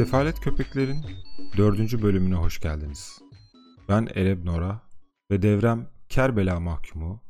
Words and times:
Sefalet 0.00 0.40
Köpekler'in 0.40 1.04
dördüncü 1.56 2.02
bölümüne 2.02 2.34
hoş 2.34 2.60
geldiniz. 2.60 3.18
Ben 3.88 4.08
Ereb 4.14 4.44
Nora 4.44 4.80
ve 5.30 5.42
devrem 5.42 5.88
Kerbela 6.08 6.60
mahkumu. 6.60 7.22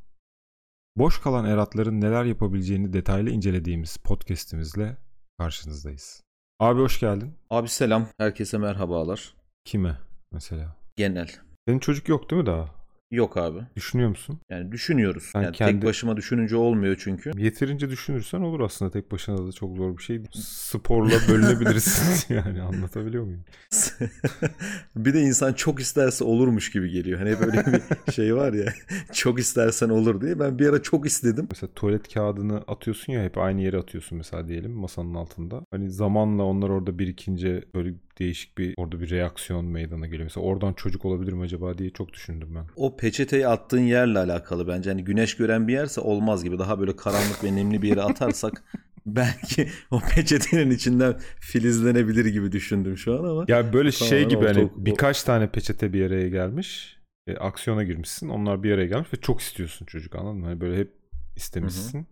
Boş 0.97 1.21
kalan 1.21 1.45
eratların 1.45 2.01
neler 2.01 2.25
yapabileceğini 2.25 2.93
detaylı 2.93 3.31
incelediğimiz 3.31 3.97
podcast'imizle 3.97 4.97
karşınızdayız. 5.39 6.23
Abi 6.61 6.81
hoş 6.81 7.01
geldin. 7.01 7.35
Abi 7.51 7.69
selam. 7.69 8.07
Herkese 8.19 8.59
merhabalar. 8.59 9.35
Kime 9.65 9.99
mesela? 10.33 10.77
Genel. 10.97 11.31
Senin 11.69 11.79
çocuk 11.79 12.09
yok 12.09 12.31
değil 12.31 12.43
mi 12.43 12.47
daha? 12.47 12.80
Yok 13.11 13.37
abi. 13.37 13.59
Düşünüyor 13.77 14.09
musun? 14.09 14.39
Yani 14.51 14.73
düşünüyoruz. 14.73 15.23
Sen 15.33 15.43
yani 15.43 15.53
kendi- 15.57 15.73
tek 15.81 15.89
başıma 15.89 16.17
düşününce 16.17 16.57
olmuyor 16.57 16.97
çünkü. 17.01 17.31
Yeterince 17.39 17.91
düşünürsen 17.91 18.41
olur 18.41 18.61
aslında 18.61 18.91
tek 18.91 19.13
başına 19.13 19.47
da 19.49 19.53
çok 19.53 19.77
zor 19.77 19.99
bir 19.99 20.03
şey 20.03 20.17
değil. 20.19 20.29
Sporla 20.45 21.15
bölünebiliriz 21.29 22.27
yani 22.29 22.63
anlatabiliyor 22.63 23.25
muyum? 23.25 23.45
bir 24.97 25.15
de 25.15 25.21
insan 25.21 25.53
çok 25.53 25.81
isterse 25.81 26.25
olurmuş 26.25 26.71
gibi 26.71 26.91
geliyor. 26.91 27.19
Hani 27.19 27.31
hep 27.31 27.41
öyle 27.41 27.65
bir 27.67 28.13
şey 28.13 28.37
var 28.37 28.53
ya. 28.53 28.73
çok 29.13 29.39
istersen 29.41 29.89
olur 29.89 30.21
diye. 30.21 30.39
Ben 30.39 30.59
bir 30.59 30.69
ara 30.69 30.83
çok 30.83 31.07
istedim. 31.07 31.47
Mesela 31.51 31.71
tuvalet 31.75 32.15
kağıdını 32.15 32.59
atıyorsun 32.59 33.13
ya 33.13 33.23
hep 33.25 33.39
aynı 33.39 33.61
yere 33.63 33.79
atıyorsun 33.79 34.19
mesela 34.19 34.49
diyelim 34.49 34.73
masanın 34.73 35.15
altında. 35.15 35.65
Hani 35.71 35.91
zamanla 35.91 36.43
onlar 36.43 36.69
orada 36.69 36.99
birikince 36.99 37.65
böyle 37.75 37.95
değişik 38.21 38.59
bir 38.59 38.75
orada 38.77 39.01
bir 39.01 39.11
reaksiyon 39.11 39.65
meydana 39.65 40.07
geliyor. 40.07 40.23
Mesela 40.25 40.47
oradan 40.47 40.73
çocuk 40.73 41.05
olabilir 41.05 41.33
mi 41.33 41.43
acaba 41.43 41.79
diye 41.79 41.91
çok 41.91 42.13
düşündüm 42.13 42.55
ben. 42.55 42.65
O 42.77 42.97
peçeteyi 42.97 43.47
attığın 43.49 43.81
yerle 43.81 44.19
alakalı 44.19 44.69
bence. 44.69 44.91
Hani 44.91 45.05
güneş 45.05 45.37
gören 45.37 45.69
bir 45.69 45.73
yerse 45.73 46.01
olmaz 46.01 46.45
gibi. 46.45 46.59
Daha 46.59 46.81
böyle 46.81 46.97
karanlık 46.97 47.45
ve 47.45 47.57
nemli 47.57 47.83
bir 47.83 47.89
yere 47.89 48.03
atarsak 48.03 48.65
belki 49.07 49.69
o 49.91 50.01
peçetenin 50.15 50.71
içinden 50.71 51.19
filizlenebilir 51.41 52.27
gibi 52.27 52.53
düşündüm 52.53 52.97
şu 52.99 53.19
an 53.19 53.25
ama. 53.25 53.45
Ya 53.49 53.73
böyle 53.73 53.93
şey 53.93 54.09
Tamamen 54.09 54.29
gibi 54.29 54.47
hani 54.47 54.59
ortaokul- 54.69 54.85
birkaç 54.85 55.23
tane 55.23 55.51
peçete 55.51 55.93
bir 55.93 56.07
araya 56.07 56.29
gelmiş. 56.29 56.97
E, 57.27 57.37
aksiyona 57.37 57.83
girmişsin. 57.83 58.29
Onlar 58.29 58.63
bir 58.63 58.73
araya 58.73 58.87
gelmiş 58.87 59.13
ve 59.15 59.21
çok 59.21 59.41
istiyorsun 59.41 59.87
çocuk 59.87 60.15
anladın 60.15 60.39
mı? 60.39 60.47
Hani 60.47 60.61
böyle 60.61 60.77
hep 60.79 60.93
istemişsin. 61.37 62.07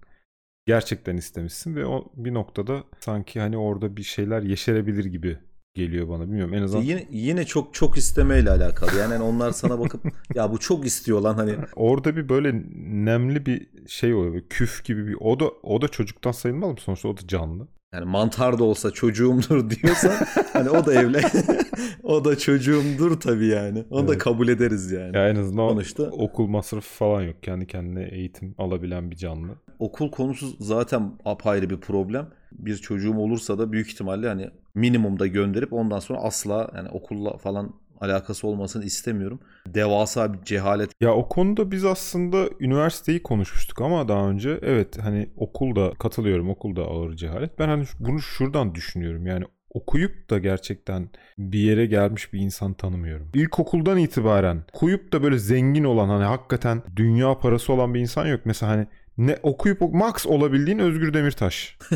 Gerçekten 0.67 1.17
istemişsin 1.17 1.77
ve 1.77 1.87
o 1.87 2.13
bir 2.17 2.35
noktada 2.35 2.85
sanki 3.01 3.41
hani 3.41 3.57
orada 3.57 3.97
bir 3.97 4.03
şeyler 4.03 4.43
yeşerebilir 4.43 5.05
gibi 5.05 5.39
geliyor 5.79 6.09
bana. 6.09 6.23
Bilmiyorum 6.23 6.55
en 6.55 6.63
azından 6.63 6.83
Yine, 6.83 7.07
yine 7.11 7.45
çok 7.45 7.75
çok 7.75 7.97
istemeyle 7.97 8.51
alakalı. 8.51 8.91
Yani 8.99 9.13
hani 9.13 9.23
onlar 9.23 9.51
sana 9.53 9.81
bakıp 9.81 10.01
ya 10.35 10.53
bu 10.53 10.59
çok 10.59 10.87
istiyor 10.87 11.21
lan 11.21 11.35
hani 11.35 11.55
Orada 11.77 12.17
bir 12.17 12.29
böyle 12.29 12.63
nemli 13.05 13.47
bir 13.47 13.67
şey 13.87 14.15
oluyor. 14.15 14.43
Küf 14.51 14.85
gibi 14.85 15.07
bir 15.07 15.17
o 15.21 15.41
da 15.41 15.45
o 15.63 15.83
da 15.83 15.89
çocuktan 15.89 16.33
sayılmaz 16.33 16.71
mı? 16.71 16.77
Sonuçta 16.81 17.09
o 17.09 17.17
da 17.17 17.21
canlı. 17.29 17.69
Yani 17.95 18.05
mantar 18.05 18.59
da 18.59 18.65
olsa 18.65 18.91
çocuğumdur 18.91 19.71
diyorsan 19.83 20.13
hani 20.53 20.71
o 20.71 20.87
da 20.87 20.95
evle 20.95 21.21
o 22.03 22.25
da 22.25 22.39
çocuğumdur 22.39 23.21
tabii 23.21 23.47
yani. 23.47 23.85
Onu 23.91 24.09
da 24.09 24.13
Evet. 24.13 24.23
kabul 24.23 24.49
ederiz 24.49 24.93
yani. 24.93 25.17
Ya 25.17 25.29
en 25.29 25.37
azından 25.37 25.69
Sonuçta- 25.69 26.03
okul 26.03 26.47
masrafı 26.47 26.89
falan 26.99 27.23
yok. 27.23 27.43
Kendi 27.43 27.67
kendine 27.67 28.09
eğitim 28.13 28.55
alabilen 28.59 29.11
bir 29.11 29.17
canlı. 29.17 29.49
Okul 29.79 30.11
konusu 30.11 30.47
zaten 30.61 31.13
apayrı 31.25 31.71
bir 31.71 31.81
problem. 31.81 32.29
Bir 32.53 32.77
çocuğum 32.77 33.17
olursa 33.17 33.59
da 33.59 33.73
büyük 33.73 33.89
ihtimalle 33.89 34.29
hani 34.29 34.51
minimumda 34.75 35.27
gönderip 35.27 35.73
ondan 35.73 35.99
sonra 35.99 36.19
asla 36.19 36.71
yani 36.77 36.89
okulla 36.89 37.37
falan 37.37 37.75
alakası 38.01 38.47
olmasını 38.47 38.85
istemiyorum. 38.85 39.41
Devasa 39.67 40.35
bir 40.35 40.43
cehalet. 40.45 40.91
Ya 41.01 41.15
o 41.15 41.29
konuda 41.29 41.71
biz 41.71 41.85
aslında 41.85 42.49
üniversiteyi 42.61 43.23
konuşmuştuk 43.23 43.81
ama 43.81 44.09
daha 44.09 44.29
önce 44.29 44.59
evet 44.63 44.99
hani 45.03 45.29
okulda 45.37 45.93
katılıyorum 45.99 46.51
okulda 46.51 46.83
ağır 46.83 47.17
cehalet. 47.17 47.59
Ben 47.59 47.69
hani 47.69 47.85
bunu 48.01 48.21
şuradan 48.21 48.75
düşünüyorum 48.75 49.27
yani 49.27 49.45
okuyup 49.71 50.31
da 50.31 50.39
gerçekten 50.39 51.09
bir 51.39 51.59
yere 51.59 51.87
gelmiş 51.87 52.33
bir 52.33 52.41
insan 52.41 52.75
tanımıyorum. 52.75 53.31
İlkokuldan 53.35 53.99
itibaren 53.99 54.65
okuyup 54.75 55.13
da 55.13 55.23
böyle 55.23 55.39
zengin 55.39 55.85
olan 55.85 56.09
hani 56.09 56.25
hakikaten 56.25 56.83
dünya 56.97 57.39
parası 57.39 57.73
olan 57.73 57.95
bir 57.95 58.01
insan 58.01 58.27
yok. 58.27 58.41
Mesela 58.45 58.73
hani 58.73 58.87
ne 59.19 59.37
okuyup 59.43 59.81
max 59.81 60.27
olabildiğin 60.27 60.79
Özgür 60.79 61.15
Demirtaş. 61.15 61.79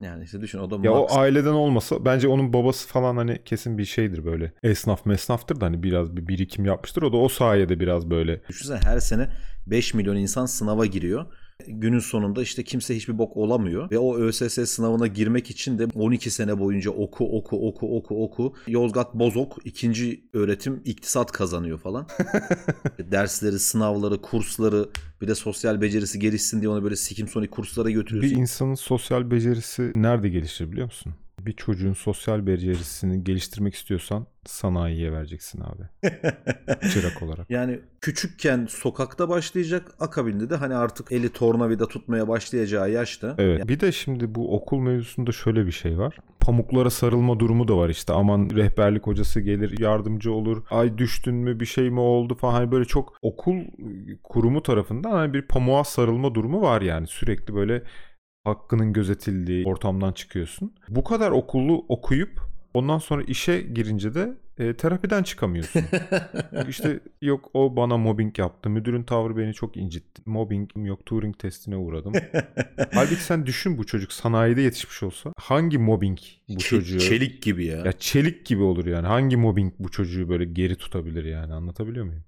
Yani 0.00 0.24
işte 0.24 0.40
düşün 0.40 0.58
o 0.58 0.70
da 0.70 0.74
Ya 0.82 0.90
max. 0.92 1.12
o 1.12 1.18
aileden 1.18 1.52
olmasa 1.52 2.04
bence 2.04 2.28
onun 2.28 2.52
babası 2.52 2.88
falan 2.88 3.16
hani 3.16 3.44
kesin 3.44 3.78
bir 3.78 3.84
şeydir 3.84 4.24
böyle. 4.24 4.52
Esnaf 4.62 5.06
mesnaftır 5.06 5.60
da 5.60 5.66
hani 5.66 5.82
biraz 5.82 6.16
bir 6.16 6.28
birikim 6.28 6.64
yapmıştır. 6.64 7.02
O 7.02 7.12
da 7.12 7.16
o 7.16 7.28
sayede 7.28 7.80
biraz 7.80 8.10
böyle 8.10 8.42
Düşünsene 8.48 8.78
her 8.84 8.98
sene 8.98 9.28
5 9.66 9.94
milyon 9.94 10.16
insan 10.16 10.46
sınava 10.46 10.86
giriyor. 10.86 11.26
Günün 11.66 11.98
sonunda 11.98 12.42
işte 12.42 12.64
kimse 12.64 12.96
hiçbir 12.96 13.18
bok 13.18 13.36
olamıyor 13.36 13.90
ve 13.90 13.98
o 13.98 14.16
ÖSS 14.18 14.70
sınavına 14.70 15.06
girmek 15.06 15.50
için 15.50 15.78
de 15.78 15.86
12 15.94 16.30
sene 16.30 16.58
boyunca 16.58 16.90
oku 16.90 17.38
oku 17.38 17.68
oku 17.68 17.96
oku 17.96 18.24
oku. 18.24 18.54
Yozgat 18.66 19.14
Bozok 19.14 19.58
ikinci 19.64 20.24
öğretim 20.32 20.82
iktisat 20.84 21.32
kazanıyor 21.32 21.78
falan. 21.78 22.06
Dersleri, 22.98 23.58
sınavları, 23.58 24.22
kursları 24.22 24.88
bir 25.20 25.28
de 25.28 25.34
sosyal 25.34 25.80
becerisi 25.80 26.18
gelişsin 26.18 26.60
diye 26.60 26.68
onu 26.68 26.84
böyle 26.84 26.96
sikim 26.96 27.28
sonik 27.28 27.50
kurslara 27.50 27.88
Bir 27.88 27.94
götürüyorsun. 27.94 28.36
insanın 28.36 28.74
sosyal 28.74 29.30
becerisi 29.30 29.92
nerede 29.96 30.28
gelişir 30.28 30.72
biliyor 30.72 30.86
musun? 30.86 31.14
Bir 31.46 31.52
çocuğun 31.52 31.92
sosyal 31.92 32.46
becerisini 32.46 33.24
geliştirmek 33.24 33.74
istiyorsan 33.74 34.26
sanayiye 34.44 35.12
vereceksin 35.12 35.60
abi. 35.60 35.82
Çırak 36.92 37.22
olarak. 37.22 37.50
Yani 37.50 37.80
küçükken 38.00 38.66
sokakta 38.66 39.28
başlayacak 39.28 39.94
akabinde 40.00 40.50
de 40.50 40.56
hani 40.56 40.74
artık 40.74 41.12
eli 41.12 41.28
tornavida 41.32 41.88
tutmaya 41.88 42.28
başlayacağı 42.28 42.90
yaşta 42.90 43.34
Evet. 43.38 43.68
Bir 43.68 43.80
de 43.80 43.92
şimdi 43.92 44.34
bu 44.34 44.56
okul 44.56 44.78
mevzusunda 44.78 45.32
şöyle 45.32 45.66
bir 45.66 45.72
şey 45.72 45.98
var. 45.98 46.16
Pamuklara 46.40 46.90
sarılma 46.90 47.40
durumu 47.40 47.68
da 47.68 47.76
var 47.76 47.88
işte. 47.88 48.12
Aman 48.12 48.50
rehberlik 48.50 49.06
hocası 49.06 49.40
gelir, 49.40 49.78
yardımcı 49.78 50.32
olur. 50.32 50.62
Ay 50.70 50.98
düştün 50.98 51.34
mü 51.34 51.60
bir 51.60 51.66
şey 51.66 51.90
mi 51.90 52.00
oldu 52.00 52.34
falan. 52.34 52.52
Hani 52.52 52.72
böyle 52.72 52.84
çok 52.84 53.12
okul 53.22 53.56
kurumu 54.22 54.62
tarafından 54.62 55.10
hani 55.10 55.34
bir 55.34 55.42
pamuğa 55.42 55.84
sarılma 55.84 56.34
durumu 56.34 56.62
var 56.62 56.82
yani. 56.82 57.06
Sürekli 57.06 57.54
böyle 57.54 57.82
hakkının 58.52 58.92
gözetildiği 58.92 59.66
ortamdan 59.66 60.12
çıkıyorsun. 60.12 60.74
Bu 60.88 61.04
kadar 61.04 61.30
okulu 61.30 61.84
okuyup 61.88 62.40
ondan 62.74 62.98
sonra 62.98 63.22
işe 63.22 63.60
girince 63.60 64.14
de 64.14 64.36
e, 64.58 64.74
terapiden 64.76 65.22
çıkamıyorsun. 65.22 65.82
işte 66.68 67.00
yok 67.22 67.50
o 67.54 67.76
bana 67.76 67.96
mobbing 67.96 68.38
yaptı. 68.38 68.70
Müdürün 68.70 69.02
tavrı 69.02 69.36
beni 69.36 69.54
çok 69.54 69.76
incitti. 69.76 70.22
Mobbingim 70.26 70.86
yok. 70.86 71.06
Turing 71.06 71.38
testine 71.38 71.76
uğradım. 71.76 72.12
Halbuki 72.94 73.24
sen 73.24 73.46
düşün 73.46 73.78
bu 73.78 73.86
çocuk 73.86 74.12
sanayide 74.12 74.60
yetişmiş 74.60 75.02
olsa 75.02 75.32
hangi 75.38 75.78
mobbing 75.78 76.18
bu 76.48 76.52
Çe- 76.52 76.58
çocuğu 76.58 76.98
çelik 76.98 77.42
gibi 77.42 77.64
ya. 77.64 77.78
ya 77.78 77.92
çelik 77.92 78.46
gibi 78.46 78.62
olur 78.62 78.86
yani. 78.86 79.06
Hangi 79.06 79.36
mobbing 79.36 79.72
bu 79.78 79.90
çocuğu 79.90 80.28
böyle 80.28 80.44
geri 80.44 80.76
tutabilir 80.76 81.24
yani 81.24 81.54
anlatabiliyor 81.54 82.06
muyum? 82.06 82.24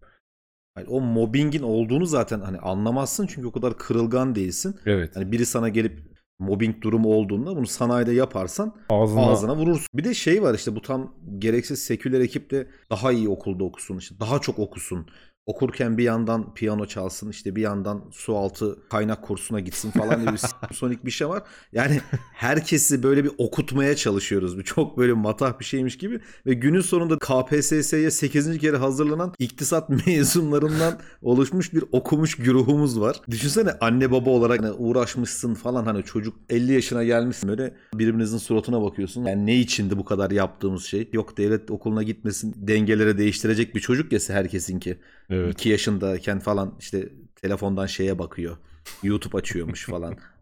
Yani 0.79 0.89
o 0.89 1.01
mobbingin 1.01 1.63
olduğunu 1.63 2.07
zaten 2.07 2.41
hani 2.41 2.59
anlamazsın 2.59 3.27
çünkü 3.27 3.47
o 3.49 3.53
kadar 3.53 3.79
kırılgan 3.79 4.35
değilsin. 4.35 4.77
Evet. 4.87 5.17
Hani 5.17 5.33
biri 5.33 5.47
sana 5.47 5.69
gelip 5.69 6.15
mobbing 6.39 6.83
durumu 6.83 7.09
olduğunda 7.09 7.57
bunu 7.57 7.67
sanayide 7.67 8.13
yaparsan 8.13 8.77
Ağzına, 8.89 9.27
ağzına 9.27 9.57
vurursun. 9.57 9.89
Bir 9.95 10.05
de 10.05 10.15
şey 10.15 10.43
var 10.43 10.55
işte 10.55 10.77
bu 10.77 10.83
tam 10.83 11.15
gereksiz 11.39 11.83
seküler 11.83 12.21
ekip 12.21 12.51
de 12.51 12.69
daha 12.91 13.13
iyi 13.13 13.29
okulda 13.29 13.65
okusun 13.65 13.99
işte 13.99 14.21
daha 14.21 14.39
çok 14.39 14.59
okusun. 14.59 15.07
Okurken 15.47 15.99
bir 15.99 16.05
yandan 16.05 16.55
piyano 16.55 16.87
çalsın 16.87 17.31
işte 17.31 17.57
bir 17.57 17.63
yandan 17.63 18.05
su 18.13 18.37
altı 18.37 18.89
kaynak 18.89 19.23
kursuna 19.23 19.61
gitsin 19.61 19.91
falan 19.91 20.27
bir 20.27 20.41
sonik 20.75 21.05
bir 21.05 21.11
şey 21.11 21.29
var. 21.29 21.43
Yani 21.73 22.01
herkesi 22.33 23.03
böyle 23.03 23.25
bir 23.25 23.31
okutmaya 23.39 23.97
çalışıyoruz. 23.97 24.59
Bu 24.59 24.65
çok 24.65 24.99
böyle 24.99 25.13
matah 25.13 25.61
bir 25.61 25.65
şeymiş 25.65 25.99
gibi 25.99 26.21
ve 26.47 26.55
günün 26.55 26.81
sonunda 26.81 27.19
KPSS'ye 27.19 28.11
8. 28.11 28.59
kere 28.59 28.77
hazırlanan 28.77 29.35
iktisat 29.39 29.89
mezunlarından 30.07 30.99
oluşmuş 31.23 31.75
bir 31.75 31.85
okumuş 31.93 32.35
güruhumuz 32.35 33.01
var. 33.01 33.21
Düşünsene 33.31 33.71
anne 33.81 34.11
baba 34.11 34.31
olarak 34.31 34.63
hani 34.63 34.73
uğraşmışsın 34.73 35.55
falan 35.55 35.85
hani 35.85 36.03
çocuk 36.03 36.37
50 36.51 36.73
yaşına 36.73 37.05
gelmişsin 37.05 37.49
böyle 37.49 37.75
birbirinizin 37.95 38.39
suratına 38.39 38.83
bakıyorsun. 38.83 39.25
Yani 39.25 39.47
ne 39.47 39.57
içindi 39.57 39.99
bu 39.99 40.05
kadar 40.05 40.31
yaptığımız 40.31 40.85
şey? 40.85 41.09
Yok 41.13 41.37
devlet 41.37 41.71
okuluna 41.71 42.03
gitmesin 42.03 42.55
dengelere 42.57 43.19
değiştirecek 43.19 43.75
bir 43.75 43.81
çocuk 43.81 44.13
ya 44.13 44.19
herkesinki. 44.29 44.99
Evet. 45.35 45.53
2 45.53 45.69
yaşındayken 45.69 46.39
falan 46.39 46.75
işte 46.81 47.09
telefondan 47.43 47.87
şeye 47.87 48.19
bakıyor. 48.19 48.57
YouTube 49.03 49.39
açıyormuş 49.39 49.87
falan. 49.87 50.17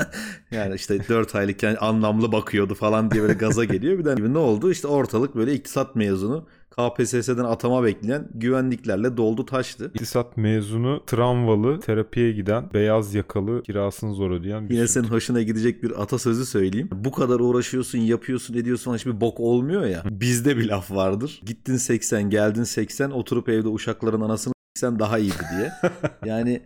yani 0.50 0.74
işte 0.74 1.08
4 1.08 1.34
aylıkken 1.34 1.76
anlamlı 1.80 2.32
bakıyordu 2.32 2.74
falan 2.74 3.10
diye 3.10 3.22
böyle 3.22 3.34
gaza 3.34 3.64
geliyor. 3.64 3.98
Bir 3.98 4.04
de 4.04 4.32
ne 4.32 4.38
oldu? 4.38 4.70
İşte 4.70 4.88
ortalık 4.88 5.36
böyle 5.36 5.54
iktisat 5.54 5.96
mezunu 5.96 6.46
KPSS'den 6.70 7.44
atama 7.44 7.84
bekleyen 7.84 8.28
güvenliklerle 8.34 9.16
doldu 9.16 9.46
taştı. 9.46 9.90
İktisat 9.94 10.36
mezunu, 10.36 11.02
travmalı, 11.06 11.80
terapiye 11.80 12.32
giden, 12.32 12.70
beyaz 12.74 13.14
yakalı, 13.14 13.62
kirasını 13.62 14.14
zor 14.14 14.30
ödeyen 14.30 14.68
bir 14.68 14.74
Yine 14.74 14.88
sürü 14.88 15.02
senin 15.02 15.14
hoşuna 15.14 15.42
gidecek 15.42 15.82
bir 15.82 16.02
atasözü 16.02 16.46
söyleyeyim. 16.46 16.88
Bu 16.92 17.12
kadar 17.12 17.40
uğraşıyorsun, 17.40 17.98
yapıyorsun, 17.98 18.54
ediyorsun 18.54 18.94
hiçbir 18.94 19.20
bok 19.20 19.40
olmuyor 19.40 19.84
ya. 19.84 20.02
Bizde 20.10 20.56
bir 20.56 20.68
laf 20.68 20.90
vardır. 20.90 21.40
Gittin 21.46 21.76
80, 21.76 22.30
geldin 22.30 22.64
80, 22.64 23.10
oturup 23.10 23.48
evde 23.48 23.68
uşakların 23.68 24.20
anasını 24.20 24.54
80 24.76 24.98
daha 24.98 25.18
iyiydi 25.18 25.44
diye. 25.56 25.72
Yani 26.24 26.62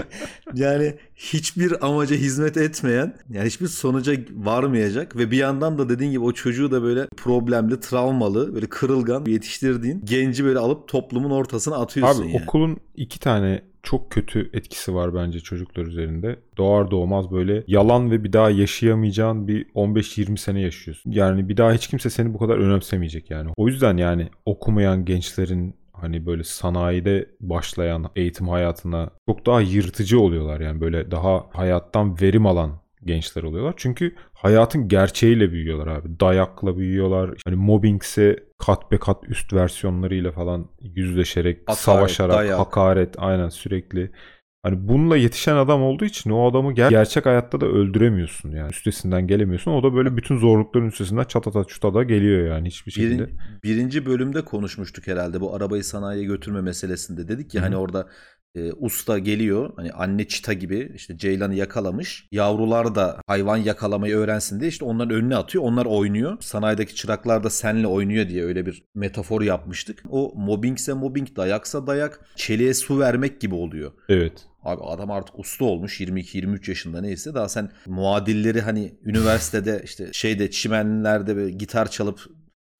yani 0.54 0.94
hiçbir 1.14 1.86
amaca 1.86 2.16
hizmet 2.16 2.56
etmeyen, 2.56 3.14
yani 3.30 3.46
hiçbir 3.46 3.66
sonuca 3.66 4.12
varmayacak 4.36 5.16
ve 5.16 5.30
bir 5.30 5.36
yandan 5.36 5.78
da 5.78 5.88
dediğin 5.88 6.10
gibi 6.10 6.24
o 6.24 6.32
çocuğu 6.32 6.70
da 6.70 6.82
böyle 6.82 7.06
problemli, 7.16 7.80
travmalı, 7.80 8.54
böyle 8.54 8.66
kırılgan 8.66 9.24
yetiştirdiğin 9.26 10.00
genci 10.04 10.44
böyle 10.44 10.58
alıp 10.58 10.88
toplumun 10.88 11.30
ortasına 11.30 11.76
atıyorsun 11.76 12.22
Abi 12.22 12.32
yani. 12.32 12.42
okulun 12.44 12.76
iki 12.96 13.20
tane 13.20 13.62
çok 13.82 14.10
kötü 14.10 14.50
etkisi 14.52 14.94
var 14.94 15.14
bence 15.14 15.40
çocuklar 15.40 15.86
üzerinde. 15.86 16.36
Doğar 16.56 16.90
doğmaz 16.90 17.30
böyle 17.30 17.64
yalan 17.66 18.10
ve 18.10 18.24
bir 18.24 18.32
daha 18.32 18.50
yaşayamayacağın 18.50 19.48
bir 19.48 19.64
15-20 19.64 20.36
sene 20.36 20.60
yaşıyorsun. 20.60 21.10
Yani 21.10 21.48
bir 21.48 21.56
daha 21.56 21.72
hiç 21.72 21.86
kimse 21.86 22.10
seni 22.10 22.34
bu 22.34 22.38
kadar 22.38 22.58
önemsemeyecek 22.58 23.30
yani. 23.30 23.50
O 23.56 23.68
yüzden 23.68 23.96
yani 23.96 24.28
okumayan 24.46 25.04
gençlerin 25.04 25.74
hani 26.02 26.26
böyle 26.26 26.44
sanayide 26.44 27.28
başlayan 27.40 28.10
eğitim 28.16 28.48
hayatına 28.48 29.10
çok 29.28 29.46
daha 29.46 29.60
yırtıcı 29.60 30.20
oluyorlar 30.20 30.60
yani 30.60 30.80
böyle 30.80 31.10
daha 31.10 31.46
hayattan 31.52 32.20
verim 32.20 32.46
alan 32.46 32.82
gençler 33.04 33.42
oluyorlar. 33.42 33.74
Çünkü 33.76 34.14
hayatın 34.32 34.88
gerçeğiyle 34.88 35.52
büyüyorlar 35.52 35.86
abi. 35.86 36.20
Dayakla 36.20 36.76
büyüyorlar. 36.76 37.30
Hani 37.44 37.56
mobbingse 37.56 38.44
kat 38.58 38.92
be 38.92 38.98
kat 38.98 39.24
üst 39.28 39.52
versiyonlarıyla 39.52 40.32
falan 40.32 40.68
yüzleşerek, 40.80 41.60
Hakaret, 41.60 41.78
savaşarak, 41.78 42.36
dayak. 42.36 42.58
hakaret 42.58 43.14
aynen 43.18 43.48
sürekli. 43.48 44.10
Hani 44.62 44.88
bununla 44.88 45.16
yetişen 45.16 45.56
adam 45.56 45.82
olduğu 45.82 46.04
için 46.04 46.30
o 46.30 46.50
adamı 46.50 46.72
ger- 46.72 46.90
gerçek 46.90 47.26
hayatta 47.26 47.60
da 47.60 47.66
öldüremiyorsun 47.66 48.50
yani. 48.50 48.70
Üstesinden 48.70 49.26
gelemiyorsun. 49.26 49.70
O 49.70 49.82
da 49.82 49.94
böyle 49.94 50.16
bütün 50.16 50.38
zorlukların 50.38 50.88
üstesinden 50.88 51.24
çatata 51.24 51.64
çutada 51.64 52.02
geliyor 52.02 52.46
yani 52.48 52.68
hiçbir 52.68 52.92
şekilde. 52.92 53.22
Birin- 53.22 53.38
birinci 53.64 54.06
bölümde 54.06 54.44
konuşmuştuk 54.44 55.06
herhalde 55.06 55.40
bu 55.40 55.54
arabayı 55.56 55.84
sanayiye 55.84 56.24
götürme 56.26 56.60
meselesinde. 56.60 57.28
Dedik 57.28 57.54
ya 57.54 57.60
Hı 57.60 57.64
hı. 57.64 57.68
hani 57.68 57.76
orada 57.76 58.08
e, 58.54 58.72
usta 58.72 59.18
geliyor 59.18 59.72
hani 59.76 59.92
anne 59.92 60.28
çita 60.28 60.52
gibi 60.52 60.92
işte 60.94 61.18
ceylanı 61.18 61.54
yakalamış. 61.54 62.28
Yavrular 62.32 62.94
da 62.94 63.20
hayvan 63.26 63.56
yakalamayı 63.56 64.16
öğrensin 64.16 64.60
diye 64.60 64.68
işte 64.68 64.84
onların 64.84 65.16
önüne 65.16 65.36
atıyor. 65.36 65.64
Onlar 65.64 65.86
oynuyor. 65.86 66.36
Sanayideki 66.40 66.94
çıraklar 66.94 67.44
da 67.44 67.50
senle 67.50 67.86
oynuyor 67.86 68.28
diye 68.28 68.44
öyle 68.44 68.66
bir 68.66 68.84
metafor 68.94 69.42
yapmıştık. 69.42 70.02
O 70.10 70.32
mobbingse 70.36 70.92
mobbing, 70.92 71.36
dayaksa 71.36 71.86
dayak, 71.86 72.20
çeliğe 72.36 72.74
su 72.74 73.00
vermek 73.00 73.40
gibi 73.40 73.54
oluyor. 73.54 73.92
Evet. 74.08 74.46
Abi 74.64 74.82
adam 74.82 75.10
artık 75.10 75.38
usta 75.38 75.64
olmuş 75.64 76.00
22-23 76.00 76.70
yaşında 76.70 77.00
neyse 77.00 77.34
daha 77.34 77.48
sen 77.48 77.70
muadilleri 77.86 78.60
hani 78.60 78.94
üniversitede 79.04 79.80
işte 79.84 80.08
şeyde 80.12 80.50
çimenlerde 80.50 81.36
böyle 81.36 81.50
gitar 81.50 81.90
çalıp 81.90 82.20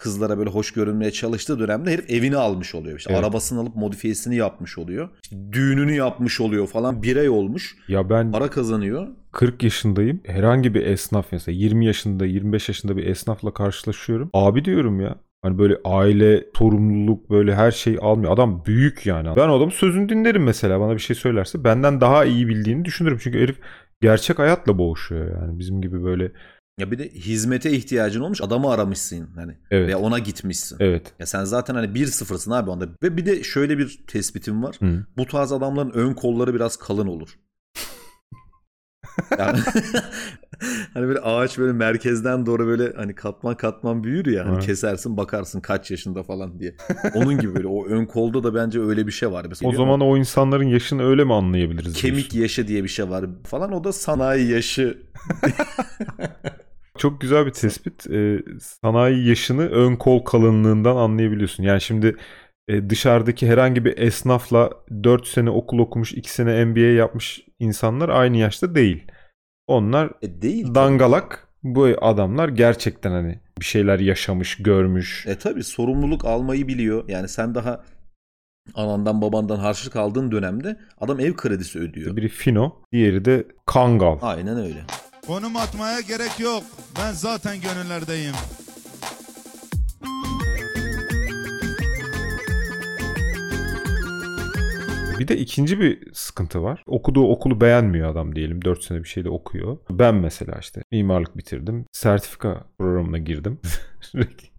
kızlara 0.03 0.39
böyle 0.39 0.51
hoş 0.51 0.71
görünmeye 0.71 1.11
çalıştığı 1.11 1.59
dönemde 1.59 1.91
herif 1.91 2.11
evini 2.11 2.37
almış 2.37 2.75
oluyor. 2.75 2.99
İşte 2.99 3.13
Evet. 3.13 3.25
arabasını 3.25 3.61
alıp 3.61 3.77
modifiyesini 3.77 4.37
yapmış 4.37 4.79
oluyor. 4.79 5.09
İşte 5.23 5.37
düğününü 5.53 5.95
yapmış 5.95 6.41
oluyor 6.41 6.67
falan. 6.67 7.03
Birey 7.03 7.29
olmuş. 7.29 7.77
Ya 7.89 8.11
ben 8.11 8.33
Para 8.33 8.51
kazanıyor. 8.51 9.09
40 9.33 9.63
yaşındayım. 9.63 10.21
Herhangi 10.27 10.75
bir 10.75 10.87
esnaf 10.87 11.27
mesela 11.33 11.57
20 11.59 11.87
yaşında 11.87 12.27
25 12.27 12.69
yaşında 12.69 12.97
bir 12.97 13.07
esnafla 13.07 13.55
karşılaşıyorum. 13.55 14.31
Abi 14.33 14.65
diyorum 14.65 15.01
ya. 15.01 15.17
Hani 15.43 15.59
böyle 15.59 15.77
aile, 15.85 16.45
sorumluluk 16.59 17.31
böyle 17.31 17.55
her 17.55 17.71
şeyi 17.71 17.99
almıyor. 17.99 18.33
Adam 18.33 18.65
büyük 18.67 19.07
yani. 19.07 19.29
Ben 19.37 19.49
o 19.49 19.57
adamın 19.57 19.71
sözünü 19.71 20.09
dinlerim 20.09 20.43
mesela. 20.43 20.81
Bana 20.81 20.95
bir 20.95 20.99
şey 21.01 21.17
söylerse 21.17 21.65
benden 21.65 22.01
daha 22.01 22.25
iyi 22.25 22.49
bildiğini 22.49 22.85
düşünürüm. 22.85 23.19
Çünkü 23.23 23.41
herif 23.41 23.57
gerçek 24.01 24.39
hayatla 24.39 24.79
boğuşuyor 24.79 25.41
yani. 25.41 25.59
Bizim 25.59 25.83
gibi 25.83 26.05
böyle 26.05 26.33
Ya 26.79 26.91
bir 26.91 26.99
de 26.99 27.09
hizmete 27.09 27.71
ihtiyacın 27.71 28.21
olmuş 28.21 28.41
adamı 28.41 28.71
aramışsın 28.71 29.29
hani. 29.35 29.53
Evet. 29.71 29.87
Veya 29.87 29.99
ona 29.99 30.19
gitmişsin. 30.19 30.77
evet. 30.81 31.13
Ya 31.19 31.27
sen 31.27 31.45
zaten 31.45 31.75
hani 31.75 31.87
1-0'sın 31.95 32.51
abi 32.51 32.71
onda. 32.71 32.89
Ve 33.03 33.17
bir 33.17 33.27
de 33.27 33.43
şöyle 33.43 33.79
bir 33.79 34.05
tespitim 34.07 34.63
var. 34.63 34.77
Hı. 34.81 35.05
Bu 35.17 35.27
tarz 35.27 35.53
adamların 35.53 35.91
ön 35.91 36.15
kolları 36.15 36.55
biraz 36.55 36.77
kalın 36.77 37.07
olur. 37.07 37.29
Yani 39.39 39.59
hani 40.95 41.07
böyle 41.09 41.19
ağaç 41.19 41.59
böyle 41.59 41.73
merkezden 41.73 42.47
doğru 42.47 42.67
böyle 42.67 42.93
hani 42.97 43.15
katman 43.15 43.57
katman 43.57 44.05
büyür 44.05 44.27
ya 44.27 44.47
hani 44.47 44.67
kesersin 44.67 45.17
bakarsın 45.17 45.61
kaç 45.61 45.91
yaşında 45.91 46.23
falan 46.23 46.61
diye. 46.61 46.75
Onun 47.15 47.39
gibi 47.39 47.55
böyle 47.55 47.67
o 47.67 47.87
ön 47.87 48.07
kolda 48.07 48.43
da 48.45 48.55
bence 48.55 48.81
öyle 48.81 49.07
bir 49.07 49.13
şey 49.13 49.31
var. 49.33 49.47
Mesela 49.49 49.71
O 49.71 49.75
zaman 49.75 50.01
o 50.01 50.17
insanların 50.17 50.65
yaşını 50.69 51.05
öyle 51.05 51.25
mi 51.25 51.35
anlayabiliriz? 51.35 51.93
kemik 51.93 52.17
diyorsun? 52.31 52.41
yaşı 52.41 52.69
diye 52.69 52.83
bir 52.85 52.89
şey 52.89 53.11
var 53.11 53.25
falan 53.45 53.73
o 53.73 53.85
da 53.85 53.93
sanayi 53.93 54.51
yaşı. 54.51 54.99
Çok 57.03 57.21
güzel 57.21 57.47
bir 57.47 57.51
tespit. 57.51 58.11
Ee, 58.11 58.39
sanayi 58.61 59.29
yaşını 59.29 59.63
ön 59.69 59.97
kol 59.97 60.19
kalınlığından 60.25 60.97
anlayabiliyorsun. 60.97 61.63
Yani 61.63 61.81
şimdi 61.81 62.17
e, 62.69 62.91
dışarıdaki 62.91 63.49
herhangi 63.49 63.85
bir 63.85 63.99
esnafla 63.99 64.71
4 65.05 65.27
sene 65.27 65.51
okul 65.51 65.79
okumuş, 65.79 66.13
2 66.13 66.33
sene 66.33 66.65
MBA 66.65 66.81
yapmış 66.81 67.41
insanlar 67.59 68.09
aynı 68.09 68.37
yaşta 68.37 68.75
değil. 68.75 69.07
Onlar 69.67 70.11
E 70.23 70.43
değil. 70.43 70.65
tabii. 70.65 70.75
dangalak. 70.75 71.49
Bu 71.63 71.89
adamlar 72.01 72.49
gerçekten 72.49 73.11
hani 73.11 73.41
bir 73.61 73.65
şeyler 73.65 73.99
yaşamış, 73.99 74.57
görmüş. 74.57 75.25
E 75.29 75.39
tabi 75.39 75.65
sorumluluk 75.65 76.25
almayı 76.25 76.69
biliyor. 76.69 77.05
Yani 77.09 77.29
sen 77.29 77.55
daha 77.55 77.85
anandan 78.75 79.23
babandan 79.23 79.59
harçlık 79.59 79.97
aldığın 79.97 80.33
dönemde 80.33 80.77
adam 81.01 81.21
ev 81.21 81.33
kredisi 81.35 81.79
ödüyor. 81.79 82.17
Biri 82.17 82.29
Fino, 82.29 82.83
diğeri 82.93 83.25
de 83.25 83.47
Kangal. 83.67 84.19
Aynen 84.23 84.57
öyle. 84.59 84.85
Konum 85.27 85.57
atmaya 85.57 86.01
gerek 86.01 86.41
yok. 86.41 86.65
Ben 86.99 87.13
zaten 87.13 87.57
gönüllerdeyim. 87.61 88.35
Bir 95.19 95.29
de 95.29 95.37
ikinci 95.37 95.81
bir 95.81 96.13
sıkıntı 96.13 96.63
var. 96.63 96.83
Okuduğu 96.87 97.31
okulu 97.31 97.61
beğenmiyor 97.61 98.11
adam 98.11 98.37
diyelim. 98.37 98.65
4 98.65 98.85
sene 98.85 98.99
bir 98.99 99.09
şeyde 99.09 99.29
okuyor. 99.29 99.79
Ben 99.91 100.15
mesela 100.15 100.59
işte 100.61 100.83
mimarlık 100.93 101.37
bitirdim. 101.37 101.85
Sertifika 101.93 102.65
programına 102.79 103.19
girdim. 103.19 103.61